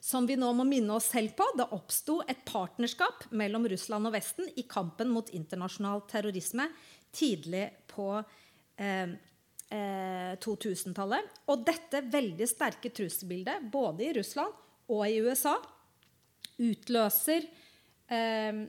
Som 0.00 0.24
vi 0.26 0.38
nå 0.40 0.48
må 0.56 0.64
minne 0.64 0.94
oss 0.96 1.10
selv 1.12 1.34
på, 1.36 1.44
det 1.58 1.66
oppsto 1.76 2.22
et 2.30 2.40
partnerskap 2.48 3.26
mellom 3.36 3.66
Russland 3.68 4.08
og 4.08 4.14
Vesten 4.16 4.48
i 4.56 4.64
kampen 4.68 5.10
mot 5.12 5.28
internasjonal 5.36 6.06
terrorisme 6.08 6.70
tidlig 7.12 7.66
på 7.90 8.14
eh, 8.16 9.12
2000-tallet. 9.70 11.26
Eh, 11.26 11.42
og 11.52 11.64
dette 11.66 12.02
veldig 12.10 12.48
sterke 12.48 12.90
trusselbildet, 12.94 13.68
både 13.70 14.08
i 14.08 14.12
Russland 14.16 14.52
og 14.90 15.04
i 15.06 15.20
USA, 15.22 15.54
utløser 16.60 17.46
eh, 18.10 18.64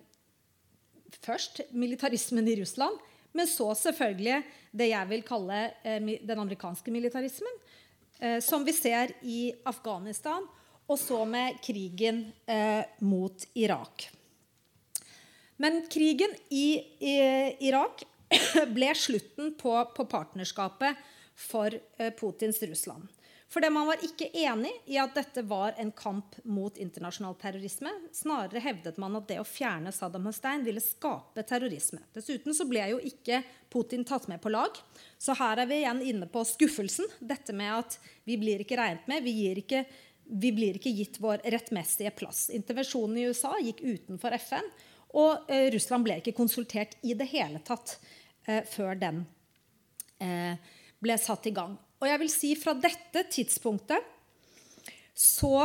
først 1.22 1.64
militarismen 1.74 2.48
i 2.48 2.60
Russland, 2.62 3.00
men 3.32 3.48
så 3.48 3.72
selvfølgelig 3.78 4.42
det 4.76 4.92
jeg 4.92 5.10
vil 5.12 5.24
kalle 5.28 5.60
eh, 5.84 6.00
den 6.00 6.44
amerikanske 6.44 6.94
militarismen, 6.94 7.60
eh, 8.20 8.40
som 8.44 8.66
vi 8.68 8.76
ser 8.76 9.16
i 9.24 9.52
Afghanistan, 9.68 10.48
og 10.92 11.00
så 11.00 11.24
med 11.26 11.60
krigen 11.64 12.26
eh, 12.46 12.84
mot 13.00 13.46
Irak. 13.56 14.10
Men 15.62 15.84
krigen 15.92 16.34
i, 16.50 16.82
i 17.00 17.16
Irak 17.70 18.02
ble 18.76 18.92
slutten 18.96 19.56
på, 19.60 19.74
på 19.96 20.06
partnerskapet 20.06 21.02
for 21.36 21.74
eh, 21.98 22.14
Putins 22.14 22.62
Russland. 22.64 23.08
Fordi 23.52 23.68
man 23.70 23.88
var 23.90 24.00
ikke 24.00 24.30
enig 24.32 24.72
i 24.88 24.96
at 25.02 25.12
dette 25.16 25.42
var 25.44 25.76
en 25.82 25.90
kamp 25.92 26.38
mot 26.48 26.78
internasjonal 26.80 27.34
terrorisme. 27.36 27.92
Snarere 28.16 28.62
hevdet 28.64 29.00
man 29.02 29.18
at 29.20 29.26
det 29.28 29.42
å 29.42 29.48
fjerne 29.48 29.92
Saddam 29.92 30.30
Hussein 30.30 30.64
ville 30.64 30.80
skape 30.80 31.44
terrorisme. 31.44 32.00
Dessuten 32.16 32.56
så 32.56 32.64
ble 32.70 32.86
jo 32.94 33.02
ikke 33.10 33.42
Putin 33.72 34.06
tatt 34.08 34.30
med 34.32 34.40
på 34.40 34.54
lag. 34.54 34.80
Så 35.20 35.36
her 35.36 35.60
er 35.60 35.68
vi 35.68 35.82
igjen 35.82 36.00
inne 36.14 36.30
på 36.32 36.46
skuffelsen. 36.48 37.12
Dette 37.20 37.52
med 37.52 37.74
at 37.82 38.00
vi 38.24 38.40
blir 38.40 38.64
ikke 38.64 38.80
regnet 38.80 39.12
med. 39.12 39.28
Vi, 39.28 39.36
ikke, 39.66 39.84
vi 40.32 40.54
blir 40.56 40.80
ikke 40.80 40.96
gitt 40.96 41.20
vår 41.20 41.44
rettmessige 41.52 42.16
plass. 42.16 42.46
Intervensjonen 42.56 43.20
i 43.20 43.28
USA 43.34 43.58
gikk 43.60 43.84
utenfor 43.84 44.40
FN. 44.40 44.72
Og 45.20 45.52
eh, 45.52 45.68
Russland 45.76 46.08
ble 46.08 46.22
ikke 46.22 46.38
konsultert 46.40 46.96
i 47.04 47.20
det 47.20 47.28
hele 47.34 47.60
tatt 47.68 47.98
eh, 48.48 48.64
før 48.68 48.98
den 49.00 49.24
eh, 50.22 50.58
ble 51.02 51.18
satt 51.20 51.48
i 51.50 51.56
gang. 51.56 51.78
Og 52.02 52.10
jeg 52.10 52.22
vil 52.24 52.32
si 52.34 52.52
fra 52.58 52.74
dette 52.78 53.26
tidspunktet 53.30 54.06
så 55.18 55.56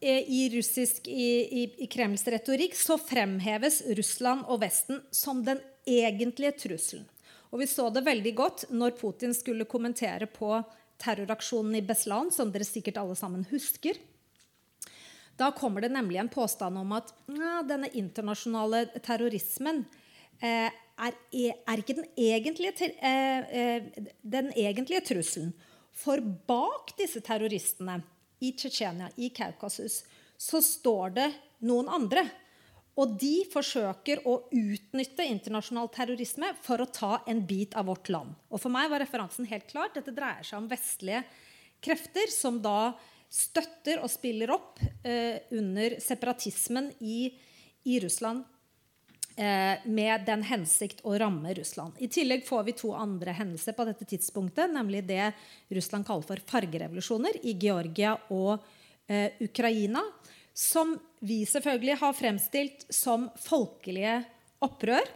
eh, 0.00 0.22
i 0.24 0.46
russisk 0.54 1.08
i, 1.08 1.28
i, 1.44 1.64
i, 1.84 1.88
Kremls 1.90 2.24
retorikk 2.30 2.76
så 2.78 2.96
fremheves 3.00 3.82
Russland 3.98 4.46
og 4.48 4.62
Vesten 4.64 5.02
som 5.12 5.42
den 5.44 5.60
egentlige 5.84 6.54
trusselen. 6.64 7.04
Og 7.52 7.60
vi 7.62 7.68
så 7.70 7.86
det 7.94 8.02
veldig 8.06 8.32
godt 8.34 8.64
når 8.74 8.96
Putin 8.98 9.34
skulle 9.36 9.68
kommentere 9.70 10.26
på 10.26 10.56
terroraksjonen 10.98 11.76
i 11.78 11.84
Beslan, 11.86 12.32
som 12.34 12.50
dere 12.50 12.66
sikkert 12.66 12.98
alle 12.98 13.14
sammen 13.18 13.44
husker. 13.50 13.98
Da 15.38 15.50
kommer 15.54 15.82
det 15.82 15.92
nemlig 15.94 16.18
en 16.22 16.30
påstand 16.30 16.78
om 16.78 16.94
at 16.96 17.12
ja, 17.30 17.60
denne 17.66 17.90
internasjonale 17.94 18.86
terrorismen 19.02 19.84
er, 20.42 21.16
er 21.66 21.80
ikke 21.80 21.96
den 21.98 22.08
egentlige, 22.16 22.90
eh, 23.02 23.38
eh, 23.60 24.08
den 24.22 24.52
egentlige, 24.56 25.04
trusselen. 25.10 25.52
For 25.94 26.20
bak 26.20 26.94
disse 26.98 27.22
terroristene 27.22 28.00
i 28.42 28.52
Tsjetsjenia, 28.52 29.10
i 29.16 29.30
Kaukasus, 29.34 30.02
så 30.38 30.60
står 30.62 31.14
det 31.14 31.28
noen 31.66 31.88
andre. 31.88 32.26
Og 32.98 33.16
de 33.18 33.42
forsøker 33.50 34.22
å 34.30 34.36
utnytte 34.54 35.26
internasjonal 35.26 35.88
terrorisme 35.94 36.52
for 36.62 36.82
å 36.82 36.90
ta 36.90 37.16
en 37.26 37.40
bit 37.46 37.74
av 37.74 37.88
vårt 37.90 38.10
land. 38.10 38.34
Og 38.50 38.60
For 38.62 38.70
meg 38.70 38.90
var 38.90 39.02
referansen 39.02 39.48
helt 39.50 39.66
klart. 39.70 39.96
Dette 39.96 40.14
dreier 40.14 40.46
seg 40.46 40.60
om 40.60 40.70
vestlige 40.70 41.24
krefter 41.82 42.30
som 42.30 42.60
da 42.62 42.94
støtter 43.34 43.98
og 43.98 44.10
spiller 44.12 44.52
opp 44.54 44.78
eh, 45.02 45.42
under 45.50 45.98
separatismen 45.98 46.92
i, 47.02 47.34
i 47.82 47.98
Russland 48.02 48.44
Eh, 48.44 48.53
med 49.36 50.22
den 50.28 50.44
hensikt 50.46 51.00
å 51.02 51.16
ramme 51.18 51.50
Russland. 51.58 51.96
I 51.98 52.06
tillegg 52.06 52.44
får 52.46 52.62
vi 52.68 52.74
to 52.78 52.92
andre 52.94 53.32
hendelser 53.34 53.74
på 53.74 53.86
dette 53.88 54.06
tidspunktet, 54.06 54.70
nemlig 54.70 55.00
det 55.08 55.32
Russland 55.74 56.06
kaller 56.06 56.28
for 56.28 56.42
fargerevolusjoner 56.52 57.40
i 57.42 57.56
Georgia 57.58 58.12
og 58.30 58.62
eh, 59.10 59.34
Ukraina, 59.42 60.04
som 60.54 60.94
vi 61.18 61.40
selvfølgelig 61.50 61.98
har 61.98 62.14
fremstilt 62.14 62.86
som 62.94 63.26
folkelige 63.42 64.20
opprør 64.62 65.10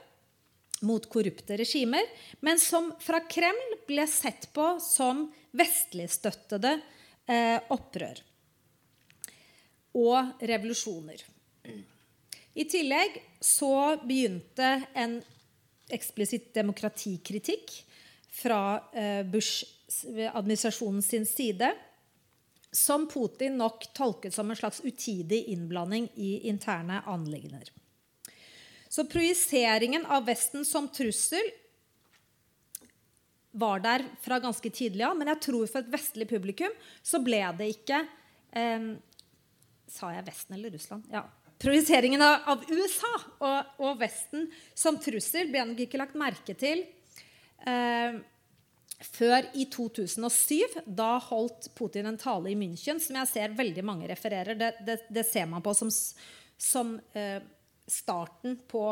mot 0.80 1.06
korrupte 1.10 1.56
regimer, 1.58 2.02
men 2.40 2.58
som 2.58 2.90
fra 3.02 3.20
Kreml 3.26 3.78
ble 3.86 4.06
sett 4.10 4.48
på 4.54 4.66
som 4.82 5.28
vestligstøttede 5.58 6.74
eh, 7.26 7.58
opprør 7.74 8.22
og 9.98 10.42
revolusjoner. 10.46 11.22
I 12.58 12.64
tillegg 12.66 13.20
så 13.40 13.96
begynte 14.02 14.70
en 14.98 15.20
eksplisitt 15.94 16.50
demokratikritikk 16.56 17.70
fra 18.34 18.80
eh, 18.92 19.22
Bush-administrasjonen 19.26 21.02
sin 21.02 21.26
side, 21.26 21.70
som 22.74 23.06
Putin 23.08 23.56
nok 23.56 23.86
tolket 23.96 24.34
som 24.34 24.50
en 24.50 24.58
slags 24.58 24.82
utidig 24.84 25.44
innblanding 25.54 26.10
i 26.14 26.48
interne 26.50 27.00
anliggender. 27.06 27.70
Så 28.88 29.06
projiseringen 29.06 30.06
av 30.06 30.26
Vesten 30.26 30.66
som 30.66 30.90
trussel 30.92 31.52
var 33.58 33.80
der 33.84 34.04
fra 34.20 34.38
ganske 34.42 34.70
tidlig 34.70 35.06
av. 35.06 35.16
Men 35.16 35.30
jeg 35.34 35.44
tror 35.46 35.66
for 35.70 35.80
et 35.80 35.92
vestlig 35.92 36.28
publikum 36.28 36.74
så 37.02 37.22
ble 37.22 37.40
det 37.58 37.72
ikke 37.76 38.02
eh, 38.56 38.94
Sa 39.88 40.10
jeg 40.12 40.26
Vesten 40.26 40.58
eller 40.58 40.74
Russland? 40.74 41.06
Ja, 41.08 41.22
Projiseringen 41.58 42.22
av, 42.22 42.40
av, 42.46 42.64
USA 42.70 43.14
og, 43.42 43.70
og, 43.82 43.94
Vesten 43.98 44.46
som 44.78 44.98
trussel 45.02 45.50
ble 45.50 45.64
nok 45.66 45.80
ikke 45.82 45.98
lagt 45.98 46.18
merke 46.18 46.54
til 46.58 46.84
eh, 47.66 48.18
før 49.02 49.48
i 49.58 49.66
2007. 49.70 50.84
Da 50.86 51.16
holdt 51.28 51.72
Putin 51.78 52.06
en 52.10 52.20
tale 52.20 52.52
i 52.52 52.58
München 52.58 53.02
som 53.02 53.18
jeg 53.18 53.30
ser 53.32 53.58
veldig 53.58 53.84
mange 53.86 54.10
refererer. 54.10 54.58
Det, 54.58 54.72
det, 54.86 55.00
det 55.10 55.26
ser 55.26 55.50
man 55.50 55.64
på 55.64 55.74
som, 55.74 55.90
som 55.90 56.94
eh, 57.18 57.42
starten 57.90 58.60
på 58.70 58.86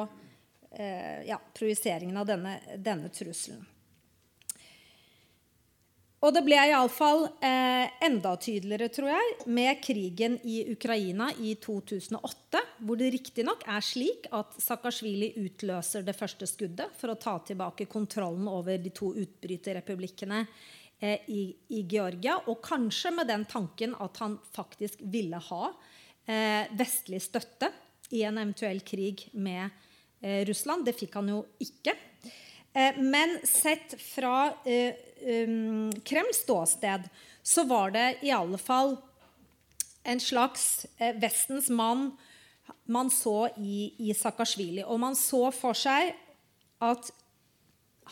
eh, 0.72 1.22
ja, 1.30 1.38
projiseringen 1.54 2.18
av 2.18 2.26
denne, 2.26 2.58
denne 2.76 3.14
trusselen. 3.14 3.62
Og 6.26 6.32
det 6.34 6.42
ble 6.42 6.56
iallfall 6.58 7.28
eh, 7.44 7.92
enda 8.02 8.32
tydeligere, 8.42 8.88
tror 8.90 9.12
jeg, 9.12 9.34
med 9.54 9.78
krigen 9.84 10.34
i 10.42 10.64
Ukraina 10.72 11.28
i 11.38 11.52
2008, 11.62 12.62
hvor 12.82 12.98
det 12.98 13.12
riktignok 13.14 13.62
er 13.70 13.84
slik 13.84 14.26
at 14.34 14.56
Saakashvili 14.58 15.28
utløser 15.44 16.02
det 16.02 16.16
første 16.18 16.48
skuddet 16.50 16.96
for 16.98 17.12
å 17.12 17.18
ta 17.22 17.36
tilbake 17.46 17.86
kontrollen 17.86 18.48
over 18.50 18.82
de 18.82 18.90
to 18.96 19.12
utbryterrepublikkene 19.22 20.40
eh, 20.42 21.30
i, 21.30 21.44
i, 21.70 21.84
Georgia. 21.86 22.40
Og 22.50 22.58
kanskje 22.64 23.14
med 23.14 23.30
den 23.30 23.46
tanken 23.46 23.94
at 23.94 24.18
han 24.24 24.34
faktisk 24.56 25.06
ville 25.06 25.38
ha 25.52 25.62
eh, 25.70 26.66
vestlig 26.74 27.22
støtte 27.22 27.70
i 28.10 28.26
en 28.26 28.42
eventuell 28.42 28.82
krig 28.82 29.28
med 29.38 29.68
eh, 30.18 30.42
Russland. 30.50 30.88
Det 30.90 30.98
fikk 30.98 31.20
han 31.20 31.30
jo 31.36 31.44
ikke. 31.62 31.94
Eh, 32.74 32.98
men 32.98 33.38
sett 33.46 33.94
fra 34.02 34.50
um, 35.26 35.90
Kremls 36.06 36.44
ståsted 36.46 37.10
så 37.42 37.66
var 37.66 37.92
det 37.94 38.06
i 38.26 38.32
alle 38.34 38.58
fall 38.58 38.96
en 40.06 40.22
slags 40.22 40.86
Vestens 41.18 41.68
mann 41.68 42.12
man 42.86 43.10
så 43.10 43.48
i, 43.56 43.94
i 43.98 44.14
Saakashvili. 44.14 44.84
Og 44.84 45.00
man 45.02 45.16
så 45.18 45.48
for 45.54 45.76
seg 45.78 46.12
at 46.82 47.10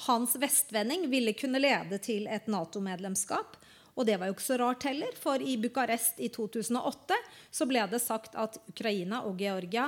hans 0.07 0.35
vestvending 0.41 1.07
ville 1.11 1.35
kunne 1.39 1.61
lede 1.63 2.01
til 2.03 2.27
et 2.31 2.49
Nato-medlemskap. 2.51 3.59
Og 3.95 4.09
det 4.09 4.19
var 4.19 4.27
jo 4.27 4.35
ikke 4.35 4.49
så 4.49 4.59
rart 4.59 4.87
heller, 4.89 5.15
for 5.19 5.39
i 5.39 5.55
Bucarest 5.61 6.19
i 6.19 6.29
2008 6.35 7.19
så 7.55 7.67
ble 7.71 7.85
det 7.91 8.03
sagt 8.03 8.35
at 8.35 8.59
Ukraina 8.67 9.23
og 9.29 9.39
Georgia 9.39 9.87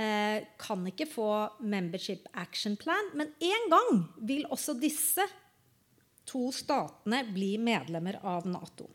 eh, 0.00 0.46
kan 0.60 0.86
ikke 0.88 1.08
få 1.10 1.28
membership 1.60 2.24
action 2.32 2.78
plan. 2.80 3.12
Men 3.12 3.34
en 3.44 3.68
gang 3.72 4.00
vil 4.24 4.48
også 4.48 4.78
disse 4.80 5.28
to 6.28 6.50
statene 6.52 7.24
bli 7.34 7.56
medlemmer 7.58 8.20
av 8.22 8.46
Nato. 8.48 8.88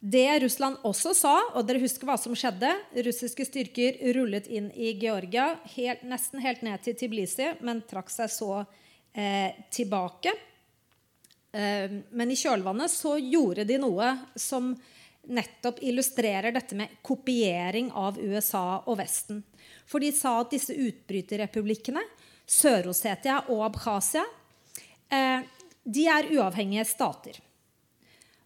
Det 0.00 0.38
Russland 0.40 0.80
også 0.88 1.12
sa, 1.12 1.34
og 1.52 1.66
dere 1.68 1.82
husker 1.82 2.08
hva 2.08 2.16
som 2.16 2.32
skjedde 2.32 2.70
Russiske 3.04 3.44
styrker 3.44 3.98
rullet 4.16 4.46
inn 4.48 4.70
i 4.72 4.94
Georgia 4.96 5.50
helt, 5.74 6.06
nesten 6.08 6.40
helt 6.40 6.62
ned 6.64 6.80
til 6.86 6.96
Tiblisi, 6.96 7.50
men 7.60 7.82
trakk 7.84 8.08
seg 8.08 8.32
så 8.32 8.62
eh, 9.12 9.52
tilbake. 9.68 10.32
Eh, 11.52 12.00
men 12.16 12.32
i 12.32 12.38
kjølvannet 12.40 12.92
så 12.94 13.18
gjorde 13.20 13.68
de 13.68 13.76
noe 13.82 14.14
som 14.40 14.72
nettopp 15.28 15.82
illustrerer 15.84 16.56
dette 16.56 16.80
med 16.80 16.96
kopiering 17.04 17.92
av 17.92 18.16
USA 18.16 18.80
og 18.80 18.96
Vesten. 19.02 19.44
For 19.84 20.00
de 20.00 20.14
sa 20.16 20.38
at 20.40 20.56
disse 20.56 20.72
utbryterrepublikkene, 20.72 22.00
Sør-Osetia 22.50 23.42
og 23.52 23.66
Abkhasia, 23.68 24.24
de 25.10 26.02
er 26.06 26.28
uavhengige 26.30 26.84
stater. 26.86 27.40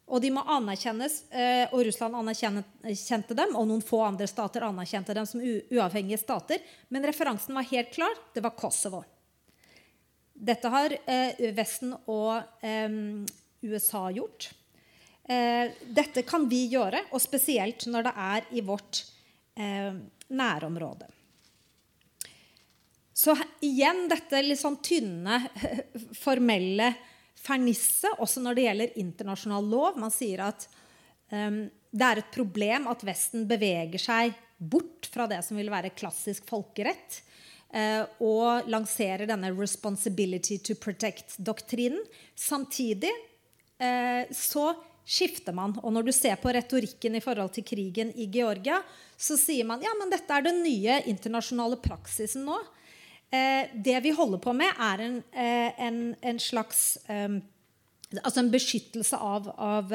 Og 0.05 0.21
de 0.21 0.29
må 0.35 0.43
anerkjennes, 0.53 1.23
eh, 1.33 1.65
og 1.73 1.87
Russland 1.87 2.17
anerkjente 2.19 3.37
dem, 3.37 3.55
og 3.57 3.69
noen 3.71 3.85
få 3.85 4.03
andre 4.05 4.29
stater 4.29 4.67
anerkjente 4.67 5.17
dem 5.17 5.27
som 5.29 5.41
uavhengige 5.43 6.21
stater. 6.21 6.61
Men 6.93 7.07
referansen 7.09 7.57
var 7.57 7.71
helt 7.71 7.93
klar. 7.95 8.19
Det 8.35 8.45
var 8.45 8.57
Kosovo. 8.59 9.01
Dette 10.35 10.69
har 10.69 10.93
eh, 10.93 11.41
Vesten 11.57 11.95
og 12.11 12.43
eh, 12.61 13.01
USA 13.65 14.11
gjort. 14.13 14.53
dette 15.25 16.21
kan 16.29 16.43
vi 16.51 16.67
gjøre, 16.69 16.99
og 17.17 17.23
spesielt 17.23 17.87
når 17.89 18.05
det 18.05 18.11
er 18.21 18.49
i 18.53 18.61
vårt 18.61 18.99
nærområde. 20.29 21.07
Så 23.15 23.37
igjen 23.63 24.09
dette 24.11 24.41
litt 24.43 24.59
sånn 24.59 24.81
tynne, 24.83 25.39
formelle 26.27 26.91
fernisse 27.45 28.11
også 28.19 28.43
når 28.43 28.57
det 28.57 28.65
gjelder 28.67 28.97
internasjonal 29.01 29.69
lov. 29.71 30.01
Man 30.01 30.13
sier 30.15 30.43
at 30.49 30.67
um, 31.31 31.65
det 31.95 32.09
er 32.09 32.21
et 32.21 32.33
problem 32.35 32.89
at 32.91 33.05
Vesten 33.07 33.47
beveger 33.47 34.03
seg 34.03 34.35
bort 34.59 35.07
fra 35.13 35.29
det 35.31 35.43
som 35.47 35.59
vil 35.61 35.71
være 35.71 35.93
klassisk 35.95 36.49
folkerett, 36.49 37.21
uh, 37.77 38.03
og 38.25 38.67
lanserer 38.71 39.29
denne 39.31 39.53
'responsibility 39.55 40.59
to 40.59 40.75
protect'-doktrinen. 40.75 42.03
Samtidig 42.35 43.13
uh, 43.79 44.25
så 44.33 44.73
skifter 45.05 45.53
man. 45.53 45.77
Og 45.85 45.93
når 45.93 46.09
du 46.09 46.13
ser 46.17 46.41
på 46.41 46.51
retorikken 46.55 47.15
i 47.15 47.23
forhold 47.23 47.53
til 47.55 47.67
krigen 47.69 48.11
i 48.17 48.27
Georgia, 48.27 48.81
så 49.17 49.37
sier 49.39 49.69
man 49.69 49.85
ja, 49.85 49.93
men 50.01 50.11
dette 50.11 50.33
er 50.33 50.49
den 50.49 50.65
nye 50.65 51.03
internasjonale 51.13 51.79
praksisen 51.85 52.47
nå. 52.49 52.57
Eh, 53.35 53.71
det 53.85 54.03
vi 54.05 54.13
holder 54.15 54.39
på 54.39 54.53
med, 54.53 54.67
er 54.79 55.01
en, 55.03 55.17
eh, 55.33 55.87
en, 55.87 56.17
en 56.23 56.41
slags 56.41 56.99
eh, 57.09 57.29
Altså 58.23 58.41
en 58.41 58.51
beskyttelse 58.51 59.17
av, 59.17 59.49
av, 59.59 59.93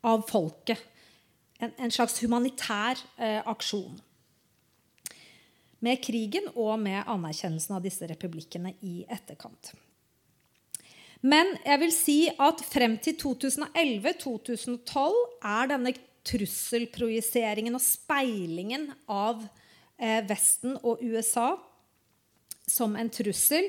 av 0.00 0.22
folket. 0.30 0.78
En, 1.60 1.72
en, 1.76 1.90
slags 1.92 2.22
humanitær 2.22 2.96
aksjon. 3.44 4.00
Med 5.84 6.00
krigen 6.00 6.48
og 6.54 6.78
med 6.80 7.04
anerkjennelsen 7.04 7.74
av 7.76 7.82
disse 7.84 8.08
republikkene 8.08 8.72
i 8.80 9.04
etterkant. 9.12 9.74
Men 11.20 11.52
jeg 11.66 11.82
vil 11.82 11.92
si 11.92 12.30
at 12.32 12.64
frem 12.64 12.96
til 13.04 13.18
2011-2012 13.20 15.20
er 15.50 15.68
denne 15.74 15.92
trusselprojiseringen 16.24 17.76
og 17.76 17.84
speilingen 17.84 18.88
av 19.04 19.44
Vesten 20.30 20.80
og 20.80 21.04
USA 21.04 21.58
som 22.66 22.96
en 22.96 23.10
trussel 23.12 23.68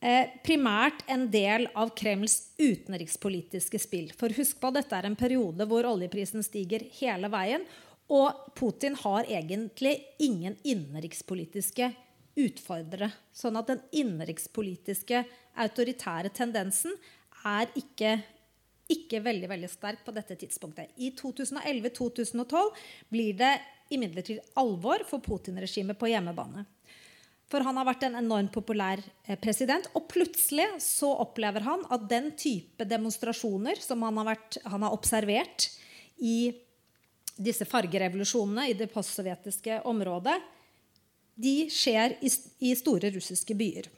eh, 0.00 0.28
primært 0.44 1.04
en 1.10 1.26
del 1.32 1.68
av 1.74 1.92
Kremls 1.98 2.52
utenrikspolitiske 2.58 3.80
spill. 3.80 4.12
For 4.16 4.34
husk 4.36 4.60
på, 4.62 4.72
dette 4.74 4.96
er 4.96 5.08
en 5.08 5.18
periode 5.18 5.66
hvor 5.68 5.88
oljeprisen 5.88 6.44
stiger 6.46 6.86
hele 7.00 7.30
veien. 7.32 7.66
Og 8.12 8.54
Putin 8.54 8.94
har 9.00 9.26
egentlig 9.26 9.96
ingen 10.22 10.54
innenrikspolitiske 10.62 11.90
utfordrere. 12.36 13.10
Sånn 13.34 13.58
at 13.58 13.72
den 13.72 13.82
innenrikspolitiske 13.96 15.24
autoritære 15.64 16.30
tendensen 16.36 16.94
er 17.46 17.70
ikke, 17.78 18.18
ikke 18.92 19.22
veldig, 19.24 19.48
veldig 19.50 19.70
sterk 19.72 20.04
på 20.06 20.14
dette 20.14 20.36
tidspunktet. 20.38 20.92
I 21.02 21.10
2011-2012 21.18 22.70
blir 23.10 23.34
det 23.40 23.56
imidlertid 23.94 24.54
alvor 24.58 25.02
for 25.08 25.22
Putin-regimet 25.22 25.98
på 25.98 26.10
hjemmebane. 26.10 26.66
For 27.46 27.62
han 27.62 27.78
har 27.78 27.86
vært 27.86 28.06
en 28.08 28.18
enormt 28.18 28.50
populær 28.54 29.00
eh, 29.26 29.38
president. 29.38 29.86
Og 29.94 30.08
plutselig 30.10 30.66
så 30.82 31.12
opplever 31.22 31.62
han 31.66 31.84
at 31.94 32.08
den 32.10 32.32
type 32.38 32.86
demonstrasjoner 32.88 33.78
som 33.82 34.02
han 34.06 34.18
har, 34.22 34.32
vært, 34.34 34.58
han 34.66 34.82
har 34.82 34.96
observert 34.96 35.68
i 36.18 36.50
disse 37.36 37.66
fargerevolusjonene 37.68 38.70
i 38.70 38.74
det 38.76 38.88
postsovjetiske 38.90 39.82
området, 39.88 40.38
de 41.36 41.66
skjer 41.68 42.16
i, 42.24 42.30
i, 42.64 42.72
store 42.78 43.10
russiske 43.12 43.54
byer. 43.54 43.90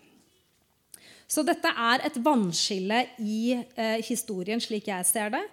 Så 1.29 1.45
dette 1.47 1.71
er 1.71 2.03
et 2.09 2.17
vannskille 2.25 3.05
i 3.23 3.53
eh, 3.55 4.01
historien, 4.05 4.61
slik 4.61 4.89
jeg 4.91 5.07
ser 5.07 5.31
det. 5.33 5.45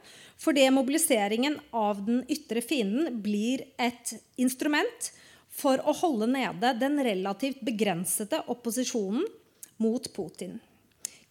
Fordi 0.42 0.66
mobiliseringen 0.74 1.60
av 1.76 2.02
den 2.08 2.24
ytre 2.32 2.64
fienden 2.66 3.20
blir 3.24 3.64
et 3.78 4.16
instrument 4.42 5.12
for 5.56 5.80
å 5.80 5.96
holde 5.96 6.28
nede 6.30 6.74
den 6.80 7.00
relativt 7.04 7.62
begrensede 7.64 8.42
opposisjonen 8.52 9.24
mot 9.78 10.08
Putin. 10.14 10.58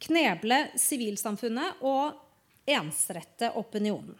Kneble 0.04 0.66
sivilsamfunnet 0.80 1.82
og 1.84 2.20
ensrette 2.68 3.52
opinionen. 3.60 4.16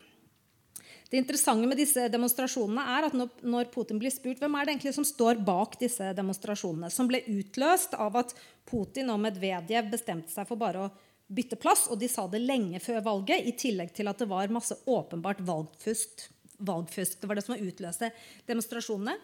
Det 1.11 1.21
interessante 1.21 1.69
med 1.69 1.79
disse 1.79 2.09
demonstrasjonene 2.11 2.85
er 2.97 3.07
at 3.07 3.14
når 3.45 3.69
Putin 3.73 4.01
blir 4.03 4.11
spurt 4.11 4.40
hvem 4.43 4.57
er 4.59 4.67
det 4.67 4.73
egentlig 4.75 4.95
som 4.97 5.07
står 5.07 5.38
bak 5.47 5.77
disse 5.79 6.09
demonstrasjonene, 6.17 6.90
som 6.90 7.07
ble 7.07 7.21
utløst 7.31 7.95
av 7.95 8.17
at 8.19 8.33
Putin 8.67 9.12
og 9.12 9.21
Medvedev 9.23 9.93
bestemte 9.93 10.33
seg 10.33 10.49
for 10.49 10.59
bare 10.59 10.87
å 10.87 10.90
bytte 11.35 11.57
plass, 11.61 11.87
og 11.93 12.01
de 12.01 12.09
sa 12.11 12.27
det 12.29 12.43
lenge 12.43 12.81
før 12.83 13.05
valget, 13.05 13.47
i 13.47 13.55
tillegg 13.57 13.95
til 13.95 14.11
at 14.11 14.21
det 14.21 14.29
var 14.33 14.53
masse 14.53 14.77
åpenbart 14.90 15.45
valgfusk. 15.45 16.27
valgfusk. 16.59 17.21
Det 17.21 17.31
var 17.31 17.38
det 17.38 17.47
som 17.47 17.57
utløste 17.62 18.11
demonstrasjonene. 18.49 19.14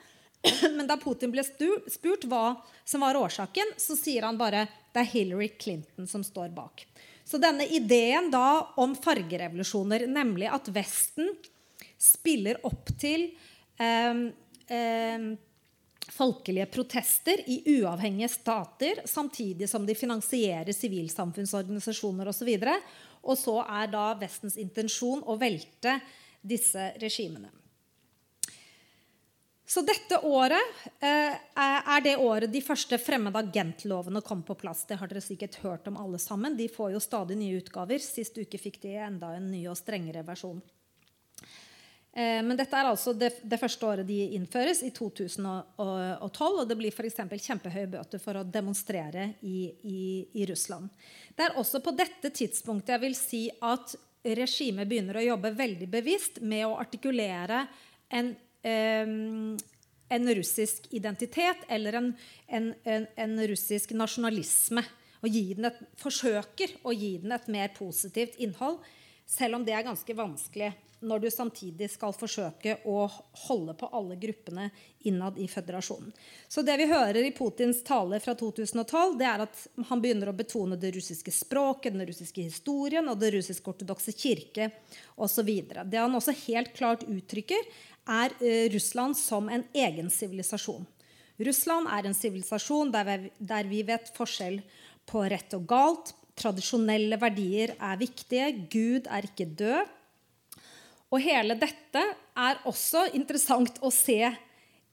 Men 0.76 0.86
da 0.88 0.96
Putin 1.00 1.32
ble 1.32 1.44
spurt 1.44 2.24
hva 2.28 2.54
som 2.84 3.04
var 3.04 3.18
årsaken, 3.18 3.74
så 3.76 3.96
sier 3.98 4.26
han 4.26 4.40
bare 4.40 4.66
det 4.90 5.04
er 5.04 5.10
Hillary 5.12 5.50
Clinton 5.60 6.08
som 6.10 6.24
står 6.26 6.50
bak. 6.54 6.86
Så 7.24 7.38
denne 7.38 7.66
ideen 7.70 8.30
da 8.32 8.72
om 8.80 8.96
fargerevolusjoner, 8.98 10.08
nemlig 10.10 10.48
at 10.50 10.70
Vesten 10.74 11.28
spiller 12.00 12.58
opp 12.66 12.90
til 12.98 13.28
eh, 13.78 14.24
eh, 14.72 15.28
folkelige 16.10 16.66
protester 16.66 17.44
i 17.46 17.60
uavhengige 17.76 18.32
stater, 18.32 19.04
samtidig 19.04 19.68
som 19.70 19.86
de 19.86 19.94
finansierer 19.94 20.72
sivilsamfunnsorganisasjoner 20.74 22.32
osv. 22.32 22.50
Og, 22.50 22.66
så 22.66 22.74
og 23.22 23.38
så 23.38 23.56
er 23.68 23.94
da 23.94 24.08
Vestens 24.18 24.58
intensjon 24.58 25.22
å 25.22 25.38
velte 25.38 26.00
disse 26.40 26.90
regimene. 26.98 27.52
Så 29.70 29.84
dette 29.86 30.18
året 30.26 30.80
eh, 30.98 31.36
er 31.54 32.00
det 32.02 32.16
året 32.18 32.50
de 32.50 32.58
første 32.64 32.96
fremmede 32.98 33.38
agentlovene 33.38 34.18
kom 34.26 34.42
på 34.42 34.56
plass. 34.58 34.82
Det 34.88 34.98
har 34.98 35.06
dere 35.06 35.22
sikkert 35.22 35.60
hørt 35.62 35.86
om 35.86 36.00
alle 36.00 36.18
sammen. 36.18 36.56
De 36.58 36.66
får 36.68 36.96
jo 36.96 37.02
stadig 37.02 37.36
nye 37.38 37.60
utgaver. 37.60 38.02
Sist 38.02 38.40
uke 38.40 38.58
fikk 38.58 38.80
de 38.82 38.96
enda 38.98 39.30
en 39.36 39.46
ny 39.52 39.62
og 39.70 39.78
strengere 39.78 40.24
versjon. 40.26 40.58
Eh, 42.10 42.40
men 42.42 42.56
dette 42.58 42.74
er 42.74 42.90
altså 42.90 43.14
det, 43.14 43.30
det, 43.46 43.60
første 43.62 43.86
året 43.86 44.10
de 44.10 44.18
innføres, 44.34 44.82
i 44.82 44.90
2012. 44.90 46.50
Og 46.50 46.66
det 46.66 46.78
blir 46.82 46.90
f.eks. 46.90 47.22
kjempehøye 47.30 47.92
bøter 47.94 48.22
for 48.26 48.40
å 48.40 48.44
demonstrere 48.58 49.30
i, 49.46 49.70
i, 49.86 50.02
i, 50.34 50.50
Russland. 50.50 50.90
Det 51.38 51.46
er 51.46 51.58
også 51.62 51.78
på 51.84 51.94
dette 51.94 52.34
tidspunktet 52.34 52.96
jeg 52.96 53.04
vil 53.06 53.18
si 53.18 53.46
at 53.62 53.94
regimet 54.26 54.90
begynner 54.90 55.22
å 55.22 55.28
jobbe 55.30 55.54
veldig 55.62 55.86
bevisst 55.94 56.42
med 56.42 56.66
å 56.66 56.74
artikulere 56.82 57.68
en, 58.10 58.34
en 58.68 60.34
russisk 60.34 60.86
identitet 60.90 61.56
eller 61.68 61.92
en, 61.92 62.12
en, 62.46 62.74
en, 63.16 63.46
russisk 63.46 63.94
nasjonalisme. 63.96 64.84
Og 65.20 65.28
et, 65.30 65.80
forsøker 66.00 66.78
å 66.82 66.94
gi 66.96 67.16
den 67.22 67.32
et 67.36 67.48
mer 67.52 67.72
positivt 67.76 68.38
innhold, 68.40 68.80
selv 69.28 69.60
om 69.60 69.64
det 69.64 69.76
er 69.76 69.86
ganske 69.86 70.16
vanskelig 70.16 70.72
når 71.00 71.18
du 71.18 71.30
samtidig 71.32 71.88
skal 71.90 72.12
forsøke 72.12 72.76
å 72.88 73.06
holde 73.46 73.74
på 73.78 73.88
alle 73.96 74.18
gruppene 74.20 74.66
innad 75.08 75.38
i 75.40 75.46
føderasjonen. 75.48 76.12
Så 76.48 76.62
det 76.66 76.76
vi 76.76 76.88
hører 76.90 77.22
i 77.24 77.32
Putins 77.36 77.80
tale 77.86 78.20
fra 78.20 78.34
2012, 78.36 79.16
det 79.20 79.28
er 79.28 79.44
at 79.46 79.62
han 79.88 80.02
begynner 80.02 80.28
å 80.28 80.36
betone 80.36 80.76
det 80.80 80.92
russiske 80.96 81.32
språket, 81.32 81.94
den 81.96 82.04
russiske 82.08 82.44
historien 82.44 83.08
og 83.08 83.16
det 83.20 83.32
russisk-ortodokse 83.36 84.12
kirke 84.12 84.68
osv. 85.16 85.48
Det 85.88 86.00
han 86.00 86.18
også 86.20 86.36
helt 86.44 86.74
klart 86.76 87.06
uttrykker, 87.08 87.64
er 88.08 88.34
uh, 88.40 88.66
Russland 88.74 89.18
som 89.18 89.48
en 89.52 89.64
egen 89.74 90.10
sivilisasjon. 90.12 90.86
Russland 91.40 91.88
er 91.88 92.06
en 92.06 92.16
sivilisasjon 92.16 92.92
der 92.92 93.68
vi 93.68 93.82
vet 93.88 94.10
forskjell 94.16 94.60
på 95.08 95.24
rett 95.32 95.54
og 95.56 95.64
galt. 95.68 96.12
Tradisjonelle 96.36 97.16
verdier 97.20 97.74
er 97.76 98.00
viktige. 98.00 98.50
Gud 98.72 99.08
er 99.08 99.24
ikke 99.28 99.48
død. 99.48 99.96
Og 101.10 101.24
hele 101.24 101.56
dette 101.58 102.02
er 102.38 102.60
også 102.68 103.08
interessant 103.18 103.80
å 103.82 103.90
se 103.94 104.20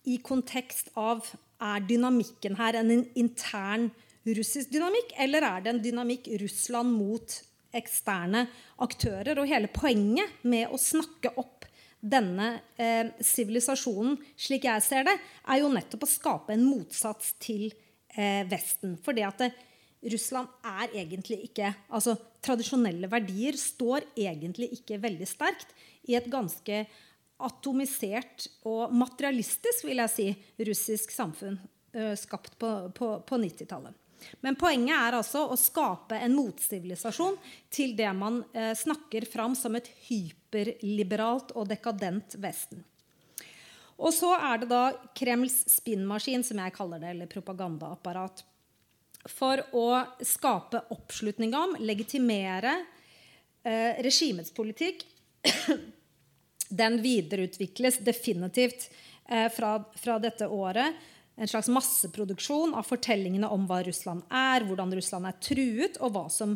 i 0.08 0.18
kontekst 0.24 0.90
av 0.98 1.26
er 1.62 1.84
dynamikken 1.90 2.58
her 2.58 2.78
en 2.80 2.92
intern 3.18 3.90
russisk 4.38 4.72
dynamikk, 4.74 5.14
eller 5.24 5.46
er 5.46 5.64
det 5.64 5.72
en 5.72 5.84
dynamikk 5.84 6.28
Russland 6.42 6.94
mot 6.98 7.38
eksterne 7.76 8.46
aktører? 8.84 9.38
Og 9.40 9.50
hele 9.50 9.70
poenget 9.72 10.44
med 10.44 10.74
å 10.74 10.80
snakke 10.82 11.34
opp 11.40 11.57
denne 12.02 12.50
eh, 12.78 13.10
sivilisasjonen, 13.24 14.18
eh, 14.18 14.36
slik 14.48 14.68
jeg 14.68 14.86
ser 14.86 15.08
det, 15.08 15.16
er 15.48 15.62
jo 15.62 15.72
nettopp 15.74 16.06
å 16.06 16.12
skape 16.12 16.54
en 16.56 16.66
motsats 16.68 17.34
til 17.42 17.70
eh, 18.14 18.44
Vesten. 18.50 18.98
Fordi 19.04 19.26
at 19.26 19.42
det, 19.42 19.52
Russland 20.14 20.52
er 20.68 20.94
egentlig 20.94 21.40
ikke 21.48 21.72
altså 21.90 22.14
Tradisjonelle 22.46 23.10
verdier 23.12 23.58
står 23.60 24.06
egentlig 24.14 24.70
ikke 24.78 25.00
veldig 25.04 25.26
sterkt 25.28 25.74
i 26.08 26.16
et 26.16 26.28
ganske 26.32 26.84
atomisert 27.44 28.48
og 28.70 28.94
materialistisk 28.98 29.86
vil 29.86 30.02
jeg 30.04 30.14
si, 30.14 30.28
russisk 30.70 31.14
samfunn 31.14 31.58
eh, 31.94 32.14
skapt 32.18 32.56
på, 32.62 32.72
på, 32.96 33.12
på 33.28 33.40
90-tallet. 33.42 33.98
Men 34.42 34.58
poenget 34.58 34.96
er 34.96 35.18
altså 35.20 35.44
å 35.46 35.58
skape 35.60 36.18
en 36.24 36.34
motsivilisasjon 36.38 37.38
til 37.74 37.94
det 37.98 38.10
man 38.18 38.42
eh, 38.54 38.74
snakker 38.78 39.28
fram 39.30 39.58
som 39.58 39.78
et 39.78 39.90
hyperliberalt 40.48 41.52
og 41.56 41.68
dekadent 41.68 42.36
Vesten. 42.40 42.84
Og 43.98 44.14
så 44.14 44.36
er 44.38 44.62
det 44.62 44.70
da 44.70 44.92
Kremls 45.18 45.64
spinnmaskin, 45.72 46.44
som 46.46 46.60
jeg 46.62 46.76
kaller 46.76 47.02
det, 47.02 47.16
eller 47.16 47.30
propagandaapparat, 47.32 48.44
for 49.28 49.64
å 49.76 49.88
skape 50.24 50.86
oppslutning 50.94 51.56
om, 51.58 51.76
legitimere 51.82 52.78
eh, 53.66 53.98
regimets 54.06 54.54
politikk 54.56 55.02
den 56.70 57.02
videreutvikles 57.02 58.00
definitivt 58.06 58.92
eh, 59.26 59.50
fra, 59.52 59.82
fra, 59.98 60.20
dette 60.22 60.48
året. 60.48 60.94
En 61.36 61.50
slags 61.50 61.68
masseproduksjon 61.74 62.78
av 62.78 62.86
fortellingene 62.88 63.50
om 63.50 63.66
hva 63.68 63.82
Russland 63.86 64.24
er, 64.30 64.64
hvordan 64.70 64.94
Russland 64.96 65.28
er 65.28 65.42
truet, 65.42 66.00
og 66.00 66.14
hva 66.14 66.28
som 66.34 66.56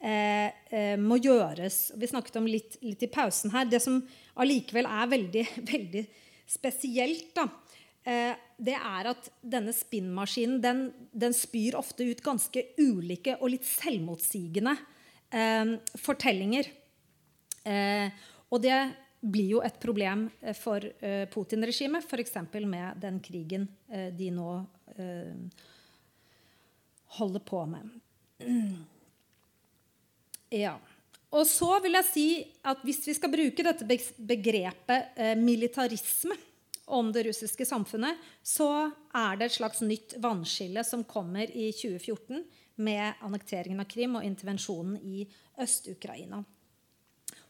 eh, 0.00 0.50
eh, 0.70 0.96
må 1.00 1.18
gjøres. 1.20 1.90
Vi 1.96 2.08
snakket 2.10 2.38
om 2.40 2.48
litt, 2.48 2.78
litt, 2.84 3.02
i 3.04 3.10
pausen 3.12 3.52
her. 3.54 3.68
Det 3.68 3.82
som 3.82 4.00
allikevel 4.40 4.88
er 4.88 5.10
veldig, 5.10 5.44
veldig 5.72 6.04
spesielt, 6.50 7.30
da, 7.36 7.46
eh, 8.08 8.32
det 8.60 8.76
er 8.76 9.10
at 9.12 9.30
denne 9.40 9.74
spinnmaskinen 9.76 10.58
den, 10.64 10.88
den, 11.12 11.36
spyr 11.36 11.78
ofte 11.78 12.08
ut 12.08 12.24
ganske 12.24 12.64
ulike 12.80 13.36
og 13.38 13.54
litt 13.54 13.68
selvmotsigende 13.68 14.74
eh, 15.30 15.76
fortellinger. 16.00 16.72
Eh, 17.68 18.26
og 18.50 18.64
det 18.64 18.80
blir 19.20 19.56
jo 19.58 19.62
et 19.62 19.76
problem 19.82 20.26
eh, 20.40 20.56
for 20.56 20.84
Putin-regimet, 21.30 22.06
f.eks. 22.08 22.38
med 22.64 23.00
den 23.02 23.20
krigen 23.22 23.68
de 23.90 24.30
nå 24.32 24.52
holder 27.18 27.42
på 27.44 27.66
med. 27.68 27.92
Ja. 30.50 30.76
Og 31.30 31.46
så 31.46 31.76
vil 31.82 31.94
jeg 31.94 32.08
si 32.10 32.28
at 32.66 32.80
hvis 32.82 33.04
vi 33.06 33.14
skal 33.14 33.30
bruke 33.30 33.64
dette 33.66 33.86
begrepet 34.18 35.20
militarisme 35.38 36.34
om 36.90 37.12
det 37.14 37.22
russiske 37.28 37.66
samfunnet, 37.68 38.18
så 38.42 38.90
er 39.14 39.38
det 39.38 39.46
et 39.46 39.58
slags 39.60 39.82
nytt 39.86 40.16
vannskille 40.22 40.82
som 40.86 41.06
kommer 41.06 41.46
i 41.46 41.70
2014 41.70 42.42
med 42.82 43.20
annekteringen 43.22 43.82
av 43.82 43.86
Krim 43.90 44.16
og 44.18 44.26
intervensjonen 44.26 44.96
i 45.06 45.22
Øst-Ukraina. 45.60 46.42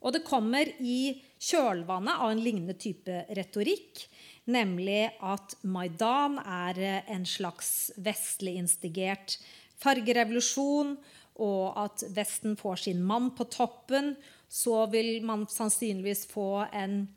Og 0.01 0.13
det 0.13 0.27
kommer 0.27 0.69
i 0.81 1.21
kjølvannet 1.41 2.21
av 2.21 2.33
en 2.33 2.43
lignende 2.43 2.77
type 2.81 3.23
retorikk, 3.37 4.05
nemlig 4.51 5.07
at 5.25 5.57
Maidan 5.63 6.37
er 6.41 6.81
en 7.09 7.25
slags 7.29 7.93
vestlig 8.01 8.59
instigert 8.61 9.39
fargerevolusjon, 9.81 10.97
og 11.41 11.79
at 11.81 12.03
Vesten 12.15 12.57
får 12.57 12.77
sin 12.85 13.05
mann 13.05 13.31
på 13.37 13.45
toppen. 13.51 14.15
Så 14.49 14.87
vil 14.91 15.25
man 15.25 15.47
sannsynligvis 15.49 16.27
få 16.31 16.67
en, 16.73 17.09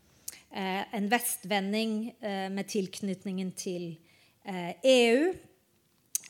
eh, 0.51 0.95
en 0.95 1.09
vestvending 1.09 2.15
eh, 2.21 2.49
med 2.49 2.67
tilknytningen 2.67 3.51
til 3.57 3.97
EU, 4.43 5.33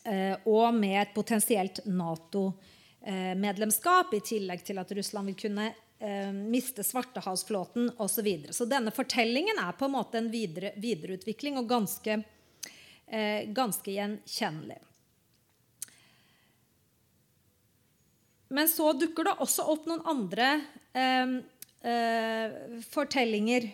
eh, 0.05 0.35
og 0.45 0.73
med 0.77 1.01
et 1.01 1.13
potensielt 1.15 1.79
Nato-medlemskap, 1.89 4.13
i 4.13 4.19
tillegg 4.21 4.63
til 4.63 4.77
at 4.77 4.91
Russland 4.91 5.25
vil 5.31 5.41
kunne 5.47 5.73
miste 6.33 6.83
Svartehavsflåten 6.83 7.89
osv. 7.95 8.07
Så, 8.11 8.21
videre. 8.21 8.53
så 8.53 8.65
denne 8.67 8.91
fortellingen 8.91 9.59
er 9.63 9.71
på 9.79 9.85
en 9.87 9.95
måte 9.95 10.17
en 10.19 10.27
videre, 10.27 10.75
videreutvikling 10.75 11.55
og 11.61 11.69
ganske, 11.69 12.17
ganske 13.55 13.91
gjenkjennelig. 13.95 14.81
Men 18.53 18.69
så 18.69 18.91
dukker 18.93 19.25
det 19.25 19.37
også 19.41 19.65
opp 19.73 19.87
noen 19.89 20.03
andre 20.05 20.49
eh, 20.93 21.37
eh 21.89 22.81
fortellinger 22.85 23.71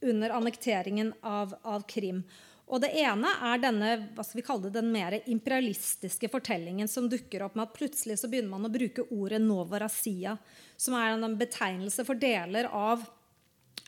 under 0.00 0.30
annekteringen 0.30 1.12
av, 1.20 1.52
av 1.62 1.84
Krim. 1.88 2.22
Og 2.70 2.80
Det 2.80 2.90
ene 3.02 3.30
er 3.50 3.60
denne 3.60 3.94
hva 4.14 4.24
skal 4.24 4.40
vi 4.40 4.46
kalle 4.46 4.68
det, 4.68 4.78
den 4.78 4.92
mer 4.94 5.16
imperialistiske 5.20 6.30
fortellingen 6.30 6.88
som 6.88 7.08
dukker 7.10 7.42
opp 7.44 7.56
med 7.58 7.66
at 7.66 7.74
plutselig 7.74 8.20
så 8.20 8.30
begynner 8.30 8.54
man 8.54 8.68
å 8.68 8.72
bruke 8.72 9.08
ordet 9.10 9.40
Novorazia, 9.42 10.36
som 10.78 10.94
er 10.96 11.16
en 11.16 11.36
betegnelse 11.38 12.06
for 12.06 12.20
deler 12.20 12.70
av, 12.70 13.02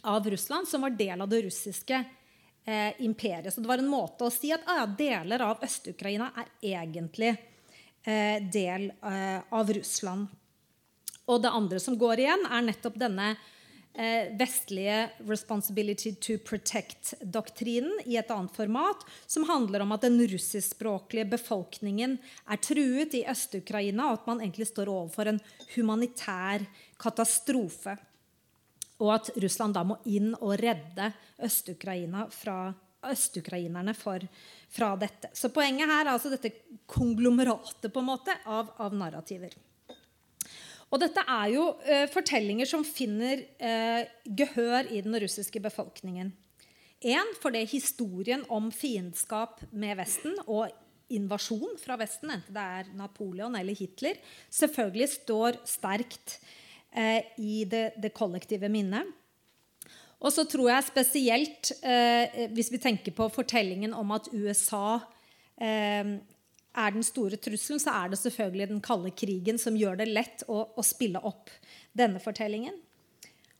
av 0.02 0.28
Russland 0.34 0.68
som 0.68 0.82
var 0.82 0.98
del 0.98 1.22
av 1.22 1.30
det 1.30 1.44
russiske 1.46 2.02
eh, 2.66 3.00
imperiet. 3.06 3.54
Så 3.54 3.62
det 3.62 3.70
var 3.70 3.80
en 3.80 3.88
måte 3.88 4.26
å 4.26 4.34
si 4.34 4.50
at 4.52 4.66
ah, 4.66 4.82
ja, 4.82 4.90
deler 4.98 5.46
av 5.46 5.62
Øst-Ukraina 5.64 6.32
er 6.42 6.52
egentlig 6.74 7.36
del 8.04 8.90
eh, 8.90 9.40
av 9.54 9.72
Russland. 9.72 10.26
Og 11.30 11.42
det 11.42 11.52
andre 11.54 11.80
som 11.80 11.96
går 11.98 12.24
igjen, 12.24 12.46
er 12.50 12.64
nettopp 12.66 12.98
denne 12.98 13.32
eh, 13.94 14.32
vestlige 14.38 15.10
'responsibility 15.22 16.14
to 16.14 16.38
protect'-doktrinen 16.42 18.02
i 18.06 18.16
et 18.16 18.30
annet 18.30 18.56
format, 18.56 19.04
som 19.26 19.46
handler 19.48 19.84
om 19.84 19.92
at 19.92 20.02
den 20.02 20.18
russiskspråklige 20.18 21.30
befolkningen 21.30 22.18
er 22.46 22.56
truet 22.56 23.14
i 23.14 23.24
Øst-Ukraina, 23.28 24.10
og 24.10 24.20
at 24.20 24.26
man 24.26 24.40
egentlig 24.40 24.66
står 24.72 24.90
overfor 24.90 25.30
en 25.30 25.40
humanitær 25.76 26.66
katastrofe. 26.98 27.96
Og 29.02 29.14
at 29.14 29.30
Russland 29.36 29.74
da 29.74 29.82
må 29.86 29.98
inn 30.06 30.34
og 30.40 30.58
redde 30.60 31.12
Øst-Ukraina 31.42 32.28
fra 32.30 32.74
østukrainerne 33.10 33.94
for, 33.98 34.22
fra 34.70 34.92
dette. 35.00 35.32
Så 35.34 35.50
poenget 35.54 35.90
her 35.90 36.04
er 36.06 36.14
altså 36.14 36.32
dette 36.32 36.52
konglomeratet 36.90 37.90
på 37.92 38.02
en 38.02 38.10
måte 38.12 38.36
av, 38.46 38.72
av 38.82 38.94
narrativer. 38.96 39.56
Og 40.92 41.00
dette 41.00 41.24
er 41.24 41.48
jo 41.54 41.64
eh, 41.88 42.04
fortellinger 42.12 42.68
som 42.68 42.84
finner 42.84 43.40
eh, 43.56 44.04
gehør 44.28 44.90
i 44.92 45.00
den 45.04 45.16
russiske 45.22 45.62
befolkningen. 45.64 46.34
Én 47.02 47.32
fordi 47.42 47.64
historien 47.66 48.44
om 48.52 48.68
fiendskap 48.70 49.64
med 49.72 49.96
Vesten 49.98 50.36
og 50.44 50.68
invasjon 51.12 51.78
fra 51.80 51.96
Vesten, 52.00 52.30
enten 52.32 52.54
det 52.54 52.66
er 52.76 52.92
Napoleon 52.96 53.56
eller 53.58 53.76
Hitler, 53.76 54.20
selvfølgelig 54.52 55.08
står 55.16 55.58
sterkt 55.68 56.36
eh, 56.92 57.24
i 57.40 57.64
det, 57.68 57.96
det, 58.00 58.12
kollektive 58.16 58.70
minnet. 58.72 59.08
Og 60.22 60.30
så 60.30 60.44
tror 60.46 60.70
jeg 60.70 60.86
spesielt, 60.86 61.72
eh, 61.82 62.46
hvis 62.54 62.70
vi 62.70 62.78
tenker 62.82 63.14
på 63.16 63.26
fortellingen 63.34 63.94
om 63.94 64.14
at 64.14 64.28
USA 64.30 65.00
eh, 65.58 66.14
er 66.72 66.94
den 66.94 67.04
store 67.04 67.36
trusselen, 67.42 67.82
så 67.82 67.94
er 68.04 68.12
det 68.12 68.20
selvfølgelig 68.20 68.68
den 68.70 68.82
kalde 68.84 69.10
krigen 69.10 69.58
som 69.58 69.76
gjør 69.76 69.98
det 69.98 70.08
lett 70.12 70.44
å, 70.46 70.62
å 70.78 70.84
spille 70.86 71.20
opp 71.26 71.50
denne 71.92 72.22
fortellingen. 72.22 72.78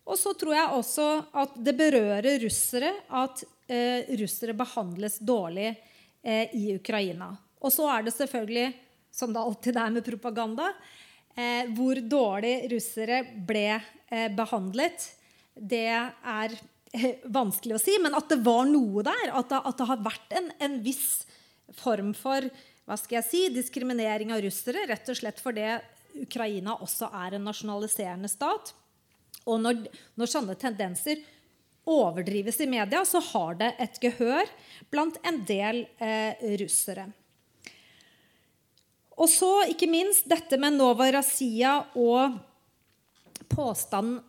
Og 0.06 0.18
så 0.18 0.32
tror 0.38 0.54
jeg 0.56 0.76
også 0.78 1.08
at 1.42 1.58
det 1.62 1.74
berører 1.78 2.40
russere 2.42 2.90
at 3.14 3.42
eh, 3.70 4.08
russere 4.18 4.54
behandles 4.58 5.20
dårlig 5.22 5.68
eh, 5.70 6.50
i 6.58 6.72
Ukraina. 6.74 7.30
Og 7.62 7.70
så 7.74 7.86
er 7.92 8.06
det 8.06 8.14
selvfølgelig, 8.16 8.72
som 9.14 9.34
det 9.34 9.42
alltid 9.42 9.78
er 9.78 9.92
med 9.94 10.06
propaganda, 10.06 10.72
eh, 11.36 11.70
hvor 11.74 12.00
dårlig 12.02 12.54
russere 12.72 13.22
ble 13.46 13.66
eh, 13.76 14.30
behandlet 14.34 15.10
det 15.54 15.88
er 15.88 16.54
eh, 16.92 17.22
vanskelig 17.24 17.76
å 17.76 17.82
si, 17.82 17.96
men 18.02 18.16
at 18.16 18.30
det 18.32 18.40
var 18.44 18.66
noe 18.68 19.04
der. 19.06 19.32
At 19.32 19.50
det, 19.52 19.62
at 19.68 19.80
det 19.80 19.88
har 19.90 20.04
vært 20.04 20.36
en, 20.38 20.52
en, 20.62 20.78
viss 20.84 21.24
form 21.78 22.12
for 22.16 22.46
hva 22.88 22.98
skal 22.98 23.20
jeg 23.20 23.28
si, 23.28 23.42
diskriminering 23.54 24.32
av 24.34 24.42
russere. 24.44 24.86
Rett 24.90 25.08
og 25.12 25.18
slett 25.18 25.42
fordi 25.42 25.68
Ukraina 26.22 26.76
også 26.82 27.10
er 27.24 27.36
en 27.36 27.46
nasjonaliserende 27.48 28.30
stat. 28.30 28.74
Og 29.48 29.60
når, 29.62 29.86
når 30.18 30.30
sånne 30.30 30.58
tendenser 30.58 31.22
overdrives 31.88 32.60
i 32.62 32.68
media, 32.70 33.02
så 33.04 33.22
har 33.32 33.56
det 33.58 33.72
et 33.82 33.98
gehør 34.02 34.50
blant 34.92 35.18
en 35.26 35.40
del 35.48 35.84
eh, 35.98 36.38
russere. 36.60 37.08
Og 39.18 39.28
så 39.30 39.50
ikke 39.70 39.90
minst 39.90 40.28
dette 40.30 40.56
med 40.58 40.78
Nova 40.78 41.10
Razia 41.12 41.74
og 41.98 42.38
påstanden 43.52 44.22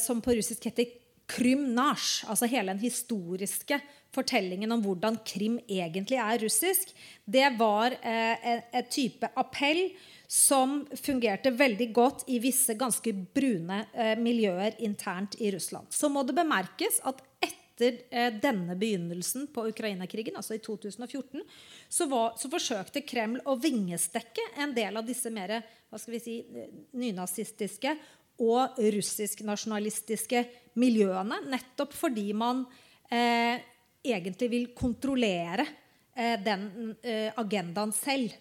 som 0.00 0.20
på 0.20 0.34
russisk 0.36 0.66
heter 0.68 0.90
Krymnasj, 1.32 2.26
altså 2.28 2.48
hele 2.50 2.74
den 2.74 2.82
historiske 2.82 3.78
fortellingen 4.12 4.72
om 4.74 4.82
hvordan 4.84 5.16
Krim 5.26 5.58
egentlig 5.68 6.18
er 6.20 6.40
russisk, 6.42 6.92
det 7.24 7.46
var 7.58 7.96
eh, 8.02 8.60
et 8.60 8.90
type 8.92 9.30
appell 9.38 9.86
som 10.32 10.82
fungerte 10.96 11.52
veldig 11.52 11.88
godt 11.92 12.24
i 12.32 12.38
visse 12.40 12.76
ganske 12.80 13.12
brune 13.36 13.82
eh, 13.92 14.14
miljøer 14.20 14.76
internt 14.84 15.36
i 15.40 15.50
Russland. 15.54 15.90
Så 15.92 16.08
må 16.12 16.24
det 16.24 16.36
bemerkes 16.36 17.00
at 17.08 17.20
etter 17.44 17.98
eh, 18.10 18.32
denne 18.40 18.76
begynnelsen 18.80 19.48
på 19.52 19.66
Ukraina-krigen, 19.72 20.36
altså 20.40 20.56
i 20.56 20.62
2014, 20.64 21.44
så, 21.88 22.08
var, 22.08 22.36
så, 22.40 22.48
forsøkte 22.52 23.04
Kreml 23.04 23.40
å 23.48 23.56
vingestekke 23.60 24.52
en 24.60 24.74
del 24.76 25.00
av 25.00 25.08
disse 25.08 25.32
mer 25.32 25.60
hva 25.92 26.00
skal 26.00 26.16
vi 26.16 26.24
si, 26.24 26.38
eh, 26.48 26.72
nynazistiske 26.96 27.96
og 28.40 28.78
russisk-nasjonalistiske 28.80 30.44
miljøene. 30.80 31.42
Nettopp 31.52 31.92
fordi 31.94 32.32
man 32.36 32.64
eh, 33.12 33.60
egentlig 34.02 34.50
vil 34.50 34.68
kontrollere 34.76 35.66
eh, 36.14 36.38
den 36.42 36.96
eh, 37.02 37.32
agendaen 37.38 37.92
selv. 37.96 38.32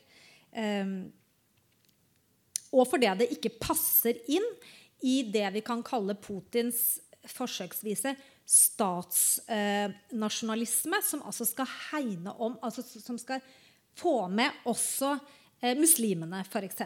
Eh, 0.52 0.86
og 2.72 2.88
fordi 2.88 3.08
det 3.20 3.34
ikke 3.36 3.58
passer 3.60 4.16
inn 4.32 4.48
i 5.04 5.24
det 5.28 5.50
vi 5.58 5.62
kan 5.66 5.84
kalle 5.84 6.16
Putins 6.16 7.02
forsøksvise 7.28 8.16
statsnasjonalisme, 8.52 11.00
som 11.06 11.22
altså 11.24 11.46
skal 11.48 11.68
hegne 11.92 12.34
om 12.34 12.58
altså 12.62 12.84
Som 12.84 13.18
skal 13.22 13.40
få 13.96 14.28
med 14.32 14.52
også 14.66 15.20
eh, 15.62 15.78
muslimene, 15.78 16.46
f.eks. 16.48 16.82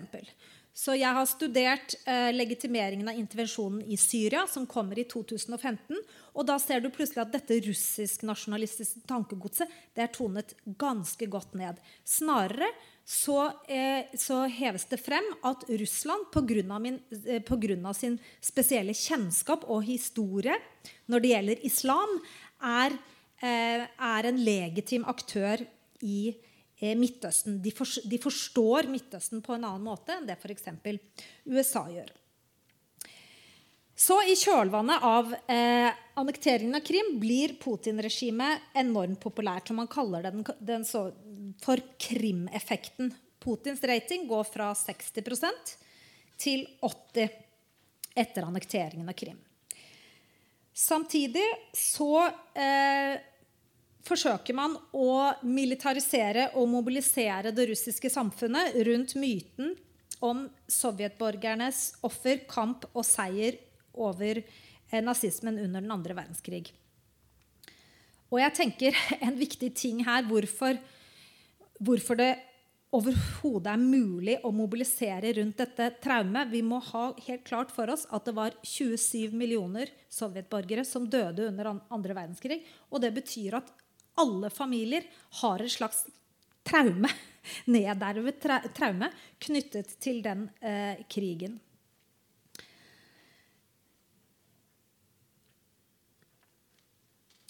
Så 0.75 0.91
jeg 0.99 1.15
har 1.15 1.27
studert 1.29 1.93
eh, 2.03 2.33
legitimeringen 2.35 3.07
av 3.07 3.15
intervensjonen 3.15 3.79
i 3.87 3.95
Syria, 3.95 4.41
som 4.51 4.65
kommer 4.67 4.99
i 4.99 5.05
2015. 5.07 6.01
Og 6.35 6.47
da 6.49 6.57
ser 6.59 6.81
du 6.83 6.89
plutselig 6.91 7.21
at 7.23 7.31
dette 7.31 7.61
russisk-nasjonalistiske 7.63 9.05
tankegodset 9.07 9.71
det 9.95 10.03
er 10.03 10.11
tonet 10.11 10.51
ganske 10.75 11.29
godt 11.31 11.55
ned. 11.55 11.79
Snarere 12.03 12.67
så, 13.07 13.53
eh, 13.71 14.03
så 14.19 14.41
heves 14.51 14.89
det 14.91 14.99
frem 14.99 15.23
at 15.47 15.63
Russland 15.69 16.27
pga. 16.35 16.59
Eh, 17.23 17.93
sin 17.95 18.19
spesielle 18.43 18.91
kjennskap 18.91 19.63
og 19.71 19.85
historie 19.87 20.57
når 21.07 21.23
det 21.23 21.31
gjelder 21.31 21.65
islam, 21.71 22.19
er, 22.61 22.97
eh, 23.39 23.87
er 23.87 24.27
en 24.27 24.43
legitim 24.43 25.05
aktør 25.07 25.63
i 26.01 26.35
Russland 26.35 26.44
Midtøsten. 26.79 27.61
De, 27.63 27.71
for, 27.71 27.87
de, 28.03 28.19
forstår 28.19 28.89
Midtøsten 28.91 29.43
på 29.45 29.55
en 29.55 29.63
annen 29.63 29.85
måte 29.85 30.15
enn 30.15 30.27
det 30.27 30.35
f.eks. 30.35 30.67
USA 31.47 31.85
gjør. 31.91 32.11
Så 33.95 34.17
i 34.27 34.35
kjølvannet 34.35 35.05
av 35.07 35.31
eh, 35.47 35.87
annekteringen 36.19 36.75
av 36.75 36.83
Krim 36.83 37.13
blir 37.21 37.53
Putin-regimet 37.61 38.75
enormt 38.75 39.21
populært. 39.23 39.71
som 39.71 39.79
Man 39.79 39.87
kaller 39.87 40.27
den, 40.27 40.43
den 40.59 40.83
så, 40.83 41.07
for 41.63 41.79
Krim-effekten. 41.95 43.13
Putins 43.39 43.83
rating 43.87 44.27
går 44.27 44.43
fra 44.49 44.73
60% 44.75 45.75
til 46.41 46.65
80 46.83 47.29
etter 48.19 48.47
annekteringen 48.47 49.07
av 49.07 49.15
Krim. 49.15 49.39
Samtidig 50.75 51.45
så 51.71 52.25
eh, 52.51 53.15
forsøker 54.05 54.55
man 54.57 54.75
å 54.93 55.33
militarisere 55.45 56.51
og 56.59 56.69
mobilisere 56.69 57.53
det 57.55 57.69
russiske 57.71 58.11
samfunnet 58.13 58.77
rundt 58.87 59.15
myten 59.17 59.73
om 60.23 60.45
sovjetborgernes 60.71 61.97
offer, 62.05 62.43
kamp 62.49 62.87
og 62.93 63.03
seier 63.05 63.57
over 63.93 64.41
eh, 64.41 65.01
nazismen 65.03 65.59
under 65.59 65.81
den 65.81 65.93
andre 65.93 66.17
verdenskrig. 66.17 66.69
Og 68.31 68.41
jeg 68.41 68.55
tenker 68.57 68.97
en 69.25 69.37
viktig 69.39 69.71
ting 69.77 70.03
her 70.07 70.25
hvorfor, 70.29 70.77
hvorfor 71.79 72.19
det 72.21 72.33
overhodet 72.95 73.71
er 73.73 73.81
mulig 73.81 74.35
å 74.45 74.51
mobilisere 74.55 75.33
rundt 75.35 75.59
dette 75.59 75.89
traumet. 76.03 76.51
Vi 76.51 76.61
må 76.63 76.79
ha 76.93 77.09
helt 77.25 77.43
klart 77.47 77.73
for 77.75 77.91
oss 77.91 78.05
at 78.13 78.27
det 78.27 78.35
var 78.37 78.55
27 78.63 79.35
millioner 79.35 79.91
sovjetborgere 80.11 80.85
som 80.87 81.09
døde 81.09 81.49
under 81.49 81.73
andre 81.73 82.15
verdenskrig. 82.15 82.61
Og 82.93 83.03
det 83.03 83.11
betyr 83.17 83.59
at 83.59 83.73
alle 84.21 84.49
familier 84.53 85.05
har 85.41 85.63
et 85.63 85.71
slags 85.71 86.05
traume, 86.65 87.11
nedarvet 87.75 88.41
traume, 88.75 89.11
knyttet 89.39 89.97
til 90.01 90.21
den 90.25 90.47
eh, 90.61 91.05
krigen. 91.11 91.59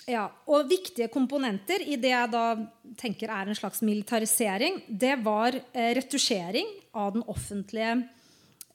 Ja, 0.06 0.28
og 0.54 0.68
Viktige 0.70 1.08
komponenter 1.10 1.82
i 1.82 1.96
det 1.98 2.12
jeg 2.12 2.30
da 2.30 2.44
tenker 3.00 3.32
er 3.34 3.50
en 3.50 3.58
slags 3.58 3.82
militarisering, 3.82 4.84
det 4.88 5.16
var 5.26 5.58
eh, 5.58 5.96
retusjering 5.98 6.68
av 6.94 7.16
den 7.16 7.24
offentlige 7.26 7.96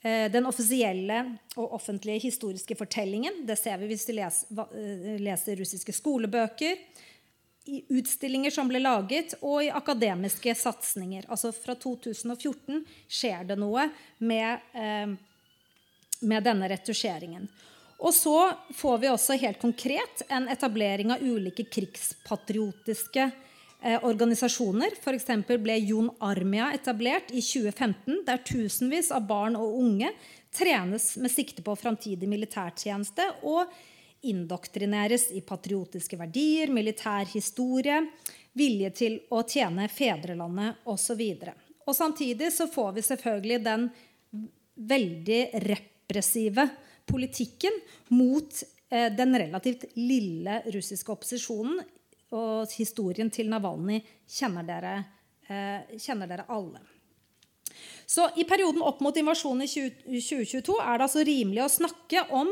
eh, 0.02 0.26
den 0.32 0.48
offisielle 0.50 1.20
og 1.54 1.76
offentlige 1.78 2.24
historiske 2.26 2.74
fortellingen. 2.74 3.44
Det 3.46 3.54
ser 3.60 3.78
vi 3.78 3.92
hvis 3.92 4.08
du 4.08 4.12
leser, 4.16 4.64
eh, 4.74 5.22
leser 5.22 5.62
russiske 5.62 5.94
skolebøker 5.94 6.82
i 7.64 7.84
utstillinger 7.88 8.50
som 8.50 8.68
ble 8.68 8.80
laget, 8.80 9.34
og 9.40 9.64
i 9.64 9.70
akademiske 9.70 10.54
satsinger. 10.56 11.26
Altså 11.28 11.52
fra 11.52 11.76
2014 11.78 12.84
skjer 13.08 13.44
det 13.50 13.58
noe 13.60 13.88
med, 14.18 14.64
eh, 14.74 15.12
med 16.20 16.44
denne 16.44 16.68
retusjeringen. 16.68 17.48
Og 18.00 18.14
så 18.16 18.52
får 18.74 18.98
vi 18.98 19.10
også 19.12 19.36
helt 19.42 19.60
konkret 19.60 20.22
en 20.28 20.48
etablering 20.48 21.12
av 21.12 21.22
ulike 21.22 21.66
krigspatriotiske 21.68 23.26
eh, 23.82 23.98
organisasjoner. 24.04 24.96
F.eks. 24.96 25.28
ble 25.60 25.76
Jon 25.84 26.08
Armia 26.20 26.72
etablert 26.72 27.28
i 27.30 27.42
2015, 27.44 28.22
der 28.24 28.40
tusenvis 28.40 29.12
av 29.12 29.28
barn 29.28 29.58
og 29.60 29.76
unge 29.82 30.14
trenes 30.56 31.12
med 31.20 31.30
sikte 31.30 31.62
på 31.62 31.76
framtidig 31.76 32.28
militærtjeneste. 32.28 33.28
og 33.42 33.68
indoktrineres 34.22 35.30
i 35.32 35.40
patriotiske 35.46 36.18
verdier, 36.20 36.72
militær 36.72 37.28
historie, 37.32 38.02
vilje 38.52 38.90
til 39.02 39.18
å 39.32 39.42
tjene 39.48 39.88
fedrelandet 39.92 40.88
osv. 40.90 41.22
Og 41.86 41.96
samtidig 41.96 42.50
så 42.52 42.68
får 42.70 42.92
vi 42.98 43.06
selvfølgelig 43.06 43.60
den 43.64 43.88
veldig 44.90 45.40
repressive 45.66 46.66
politikken 47.10 47.74
mot 48.16 48.62
eh, 48.90 49.08
den 49.12 49.34
relativt 49.38 49.88
lille 49.98 50.60
russiske 50.70 51.12
opposisjonen. 51.12 51.80
Og 52.36 52.70
historien 52.78 53.30
til 53.34 53.50
Navalnyj 53.50 54.04
kjenner 54.38 54.66
dere, 54.66 54.94
eh, 55.48 55.98
kjenner 55.98 56.30
dere 56.30 56.46
alle. 56.48 56.82
Så 58.06 58.28
I 58.36 58.44
perioden 58.44 58.82
opp 58.82 59.00
mot 59.02 59.16
invasjonen 59.16 59.66
i 59.66 59.70
2022 59.70 60.78
er 60.82 60.98
det 60.98 61.06
altså 61.06 61.24
rimelig 61.26 61.64
å 61.64 61.72
snakke 61.72 62.24
om 62.34 62.50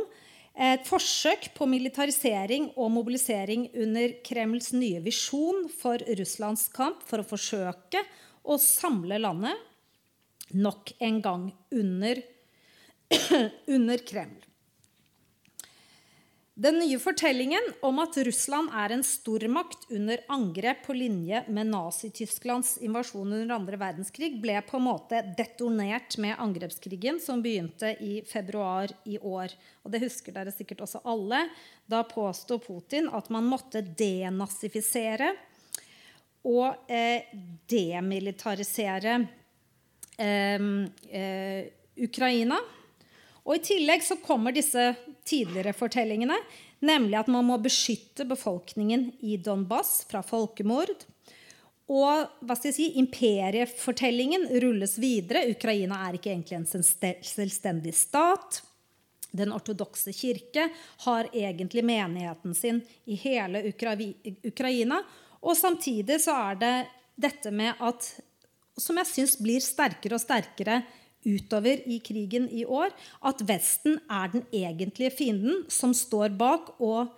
et 0.59 0.83
forsøk 0.89 1.53
på 1.55 1.69
militarisering 1.71 2.73
og 2.75 2.91
mobilisering 2.91 3.69
under 3.79 4.17
Kremls 4.27 4.73
nye 4.75 4.99
visjon 5.05 5.69
for 5.71 6.03
Russlands 6.19 6.67
kamp 6.75 7.05
for 7.07 7.23
å 7.23 7.29
forsøke 7.29 8.03
å 8.43 8.59
samle 8.59 9.21
landet 9.23 9.55
nok 10.59 10.97
en 11.05 11.21
gang 11.23 11.47
under, 11.71 12.23
under 13.77 14.03
Kreml. 14.09 14.48
Den 16.59 16.79
nye 16.79 16.99
fortellingen 16.99 17.69
om 17.87 18.01
at 18.03 18.17
Russland 18.27 18.73
er 18.75 18.91
en 18.91 19.05
stormakt 19.07 19.85
under 19.95 20.19
angrep 20.35 20.81
på 20.89 20.95
linje 20.97 21.45
med 21.47 21.69
Nazi-Tysklands 21.71 22.73
invasjon 22.83 23.31
under 23.31 23.53
andre 23.55 23.77
verdenskrig, 23.79 24.33
ble 24.43 24.57
på 24.67 24.81
en 24.81 24.89
måte 24.89 25.21
detonert 25.39 26.17
med 26.19 26.35
angrepskrigen 26.43 27.21
som 27.23 27.45
begynte 27.45 27.93
i 28.03 28.17
februar 28.27 28.91
i 29.07 29.21
år. 29.23 29.55
Og 29.87 29.95
det 29.95 30.01
husker 30.03 30.35
dere 30.35 30.51
sikkert 30.51 30.83
også 30.83 31.05
alle. 31.07 31.45
Da 31.87 32.01
påsto 32.11 32.59
Putin 32.65 33.07
at 33.15 33.31
man 33.31 33.47
måtte 33.47 33.85
denazifisere 33.87 35.31
og 36.43 36.91
eh, 36.91 37.31
demilitarisere 37.71 39.15
eh, 40.19 40.67
eh, 41.23 41.71
Ukraina. 42.03 42.59
Og 43.47 43.55
I 43.55 43.63
tillegg 43.65 44.03
så 44.05 44.19
kommer 44.27 44.53
disse 44.53 44.91
tidligere 45.29 45.75
fortellingene, 45.77 46.37
nemlig 46.81 47.19
at 47.21 47.31
man 47.33 47.47
må 47.49 47.59
beskytte 47.63 48.27
befolkningen 48.29 49.11
i 49.21 49.37
Donbas 49.37 50.03
fra 50.09 50.23
folkemord. 50.25 51.05
Og 51.89 52.45
hva 52.45 52.57
skal 52.57 52.69
jeg 52.69 52.77
si, 52.77 52.87
imperiefortellingen 53.01 54.45
rulles 54.61 54.99
videre. 55.01 55.47
Ukraina 55.49 56.03
er 56.05 56.19
ikke 56.19 56.35
egentlig 56.35 56.59
en 56.59 56.67
selvstendig 57.25 57.95
stat. 57.97 58.61
Den 59.33 59.53
ortodokse 59.57 60.13
kirke 60.17 60.69
har 61.05 61.31
egentlig 61.33 61.85
menigheten 61.85 62.55
sin 62.57 62.83
i 63.09 63.17
hele 63.21 63.65
Ukraina. 63.73 65.01
Og 65.41 65.57
samtidig 65.57 66.21
så 66.25 66.37
er 66.51 66.61
det 66.61 66.77
dette 67.19 67.53
med 67.53 67.81
at 67.81 68.15
Som 68.79 68.95
jeg 69.01 69.09
syns 69.11 69.33
blir 69.43 69.59
sterkere 69.59 70.15
og 70.15 70.23
sterkere 70.23 70.77
utover 71.25 71.83
i 71.89 71.99
krigen 72.05 72.49
i 72.51 72.65
år 72.65 72.93
at 73.27 73.43
Vesten 73.49 73.99
er 74.11 74.31
den 74.33 74.45
egentlige 74.55 75.15
fienden 75.19 75.65
som 75.73 75.95
står 75.97 76.35
bak 76.39 76.77
og 76.79 77.09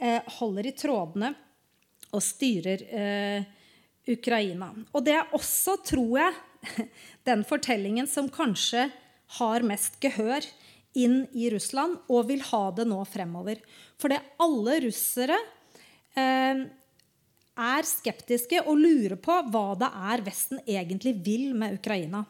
eh, 0.00 0.20
holder 0.38 0.70
i 0.70 0.76
trådene 0.76 1.32
og 2.10 2.22
styrer 2.24 2.84
eh, 2.90 3.48
Ukraina. 4.10 4.72
Og 4.94 5.04
det 5.06 5.14
er 5.18 5.36
også, 5.36 5.76
tror 5.86 6.16
jeg, 6.22 6.86
den 7.28 7.44
fortellingen 7.46 8.08
som 8.10 8.30
kanskje 8.32 8.88
har 9.38 9.66
mest 9.66 10.00
gehør 10.02 10.46
inn 10.98 11.22
i 11.38 11.46
Russland, 11.52 12.00
og 12.10 12.26
vil 12.26 12.42
ha 12.48 12.64
det 12.74 12.88
nå 12.90 12.98
fremover. 13.06 13.60
For 14.00 14.10
det 14.10 14.18
alle 14.42 14.80
russere 14.88 15.36
eh, 16.18 16.64
er 17.60 17.86
skeptiske 17.86 18.64
og 18.64 18.80
lurer 18.80 19.18
på 19.20 19.36
hva 19.52 19.66
det 19.78 19.90
er 20.10 20.24
Vesten 20.26 20.62
egentlig 20.66 21.14
vil 21.24 21.50
med 21.54 21.78
Ukraina. 21.78 22.24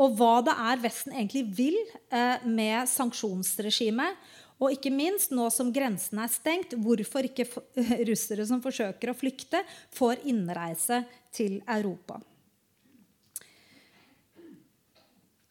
Og 0.00 0.16
hva 0.16 0.38
det 0.44 0.54
er 0.56 0.80
Vesten 0.80 1.12
egentlig 1.16 1.44
vil 1.56 1.76
eh, 2.08 2.46
med 2.48 2.88
sanksjonsregimet. 2.88 4.16
Og 4.60 4.74
ikke 4.74 4.92
minst, 4.92 5.32
nå 5.32 5.46
som 5.52 5.70
grensen 5.72 6.20
er 6.20 6.32
stengt, 6.32 6.74
hvorfor 6.76 7.24
ikke 7.28 7.46
russere 8.10 8.44
som 8.48 8.60
forsøker 8.64 9.12
å 9.12 9.16
flykte, 9.16 9.62
får 9.96 10.24
innreise 10.28 11.02
til 11.32 11.60
Europa. 11.64 12.20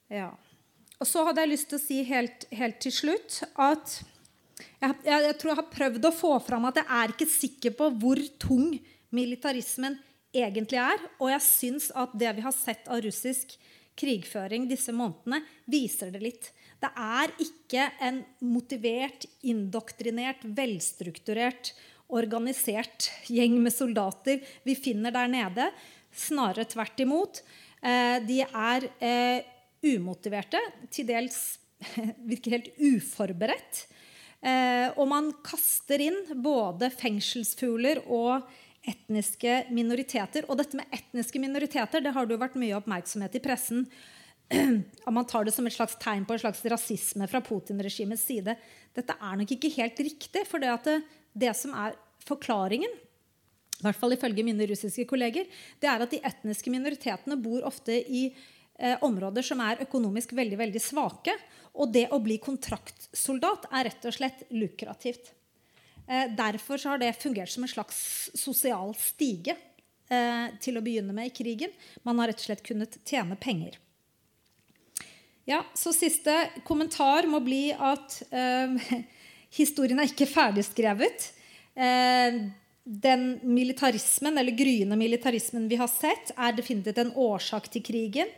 Ja. 0.09 0.29
Og 0.99 1.07
så 1.07 1.23
hadde 1.25 1.45
jeg 1.45 1.53
lyst 1.53 1.69
til 1.71 1.79
å 1.79 1.81
si 1.81 1.99
helt, 2.05 2.45
helt 2.51 2.79
til 2.83 2.93
slutt 2.93 3.41
at 3.53 3.99
jeg, 4.59 4.95
jeg, 5.05 5.21
jeg, 5.23 5.35
tror 5.39 5.51
jeg 5.51 5.59
har 5.61 5.71
prøvd 5.71 6.07
å 6.09 6.15
få 6.15 6.31
fram 6.43 6.65
at 6.67 6.79
jeg 6.81 6.89
er 6.97 7.13
ikke 7.13 7.27
sikker 7.31 7.75
på 7.77 7.89
hvor 8.01 8.19
tung 8.41 8.73
militarismen 9.15 9.95
egentlig 10.35 10.79
er. 10.81 11.01
Og 11.21 11.31
jeg 11.31 11.45
syns 11.45 11.89
at 11.97 12.13
det 12.19 12.33
vi 12.37 12.45
har 12.45 12.55
sett 12.55 12.89
av 12.91 13.01
russisk 13.05 13.55
krigføring 13.99 14.67
disse 14.69 14.93
månedene, 14.95 15.41
viser 15.69 16.13
det 16.13 16.23
litt. 16.23 16.49
Det 16.79 16.89
er 16.95 17.33
ikke 17.43 17.85
en 18.07 18.21
motivert, 18.47 19.27
indoktrinert, 19.43 20.45
velstrukturert, 20.55 21.73
organisert 22.09 23.09
gjeng 23.29 23.59
med 23.61 23.75
soldater 23.75 24.39
vi 24.65 24.75
finner 24.79 25.13
der 25.13 25.29
nede. 25.29 25.67
Snarere 26.15 26.65
tvert 26.69 27.03
imot. 27.03 27.41
Eh, 27.83 28.17
de 28.25 28.41
er 28.47 28.87
eh, 29.03 29.43
umotiverte, 29.85 30.61
til 30.91 31.07
dels 31.11 31.59
virker 32.31 32.57
helt 32.57 32.71
uforberedt. 32.79 33.85
Eh, 34.39 34.87
og 34.95 35.05
man 35.11 35.33
kaster 35.43 35.99
inn 36.03 36.19
både 36.39 36.89
fengselsfugler 36.95 38.05
og 38.07 38.47
etniske 38.87 39.65
minoriteter. 39.75 40.47
Og 40.49 40.59
dette 40.59 40.77
med 40.79 40.87
etniske 40.95 41.41
minoriteter 41.41 42.03
det 42.03 42.13
har 42.15 42.27
det 42.27 42.35
jo 42.35 42.41
vært 42.41 42.57
mye 42.59 42.77
oppmerksomhet 42.77 43.35
i 43.35 43.43
pressen. 43.43 43.85
Man 45.17 45.27
tar 45.29 45.45
det 45.45 45.53
som 45.55 45.67
et 45.67 45.75
slags 45.75 45.97
tegn 46.01 46.25
på 46.27 46.35
en 46.35 46.43
slags 46.43 46.63
rasisme 46.73 47.27
fra 47.29 47.41
Putin-regimets 47.45 48.25
side. 48.25 48.55
Dette 48.95 49.15
er 49.15 49.39
nok 49.39 49.51
ikke 49.55 49.73
helt 49.77 49.99
riktig. 50.05 50.45
For 50.49 50.61
det, 50.61 50.71
det, 50.87 50.99
det 51.45 51.53
som 51.57 51.75
er 51.77 51.97
forklaringen, 52.25 52.91
i 53.79 53.85
hvert 53.85 53.99
fall 53.99 54.15
ifølge 54.15 54.43
mine 54.43 54.67
russiske 54.67 55.05
kolleger, 55.07 55.47
det 55.79 55.87
er 55.87 56.01
at 56.03 56.11
de 56.11 56.19
etniske 56.27 56.71
minoritetene 56.73 57.37
bor 57.39 57.63
ofte 57.67 57.95
i 57.95 58.25
eh, 58.27 58.97
områder 59.05 59.45
som 59.45 59.61
er 59.63 59.85
økonomisk 59.85 60.33
veldig, 60.35 60.57
veldig 60.59 60.81
svake. 60.83 61.35
Og 61.79 61.93
det 61.93 62.09
å 62.11 62.19
bli 62.23 62.39
kontraktsoldat 62.43 63.69
er 63.71 63.87
rett 63.87 64.09
og 64.09 64.17
slett 64.17 64.43
lukrativt. 64.51 65.31
Eh, 66.09 66.29
derfor 66.33 66.81
har 66.89 66.97
det 66.97 67.13
fungert 67.21 67.49
som 67.53 67.63
en 67.63 67.69
slags 67.69 68.29
sosial 68.33 68.95
stige 68.97 69.53
eh, 70.09 70.47
til 70.61 70.79
å 70.79 70.83
begynne 70.83 71.13
med 71.13 71.29
i 71.29 71.35
krigen. 71.35 71.73
Man 72.03 72.17
har 72.19 72.31
rett 72.31 72.41
og 72.41 72.49
slett 72.49 72.65
kunnet 72.65 72.97
tjene 73.05 73.37
penger. 73.37 73.77
Ja, 75.49 75.63
så 75.73 75.93
Siste 75.93 76.33
kommentar 76.65 77.25
må 77.29 77.41
bli 77.45 77.69
at 77.73 78.19
eh, 78.29 78.97
historien 79.59 80.01
er 80.01 80.09
ikke 80.09 80.29
ferdigskrevet. 80.29 81.29
Eh, 81.77 82.41
den 82.89 83.25
militarismen, 83.45 84.37
eller 84.41 84.55
gryende 84.57 84.97
militarismen 84.97 85.67
vi 85.69 85.77
har 85.77 85.89
sett, 85.93 86.33
er 86.33 86.57
definitivt 86.57 87.01
en 87.03 87.13
årsak 87.13 87.69
til 87.69 87.85
krigen. 87.85 88.31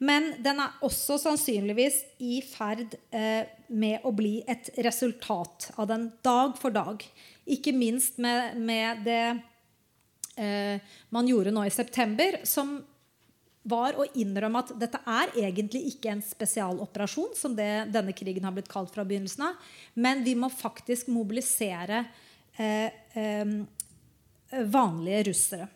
Men 0.00 0.30
den 0.40 0.62
er 0.62 0.78
også 0.86 1.18
sannsynligvis 1.20 1.98
i 2.24 2.38
ferd 2.44 2.94
eh, 3.12 3.44
med 3.68 4.06
å 4.08 4.12
bli 4.16 4.38
et 4.48 4.70
resultat 4.80 5.68
av 5.76 5.90
den 5.90 6.08
dag 6.24 6.54
for 6.60 6.72
dag. 6.72 7.04
Ikke 7.44 7.74
minst 7.76 8.16
med, 8.22 8.56
med 8.56 9.04
det 9.04 9.24
eh, 10.40 10.80
man 11.12 11.28
gjorde 11.28 11.52
nå 11.52 11.66
i 11.68 11.74
september, 11.74 12.40
som 12.48 12.78
var 13.68 13.98
å 14.00 14.06
innrømme 14.16 14.62
at 14.64 14.72
dette 14.80 15.02
er 15.04 15.34
egentlig 15.42 15.82
ikke 15.90 16.14
en 16.14 16.24
spesialoperasjon, 16.24 17.34
som 17.36 17.52
det, 17.56 17.90
denne 17.92 18.16
krigen 18.16 18.48
har 18.48 18.56
blitt 18.56 18.72
kalt 18.72 18.94
fra 18.94 19.04
begynnelsen 19.04 19.50
av, 19.50 19.74
men 20.00 20.24
vi 20.24 20.32
må 20.32 20.48
faktisk 20.52 21.12
mobilisere 21.12 22.06
eh, 22.56 22.88
eh 23.12 23.60
vanlige 24.50 25.28
russere. 25.28 25.66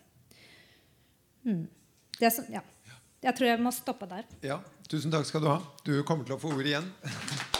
Hmm. 1.45 1.61
Det 2.19 2.31
som, 2.33 2.47
ja. 2.51 2.59
Jeg 3.25 3.33
tror 3.33 3.47
jeg 3.49 3.61
må 3.65 3.73
stoppe 3.73 4.05
der. 4.09 4.25
Ja, 4.45 4.59
Tusen 4.85 5.09
takk 5.09 5.25
skal 5.25 5.41
du 5.41 5.49
ha. 5.49 5.57
Du 5.81 5.95
kommer 6.05 6.27
til 6.27 6.37
å 6.37 6.41
få 6.41 6.53
ordet 6.53 6.75
igjen. 6.75 6.91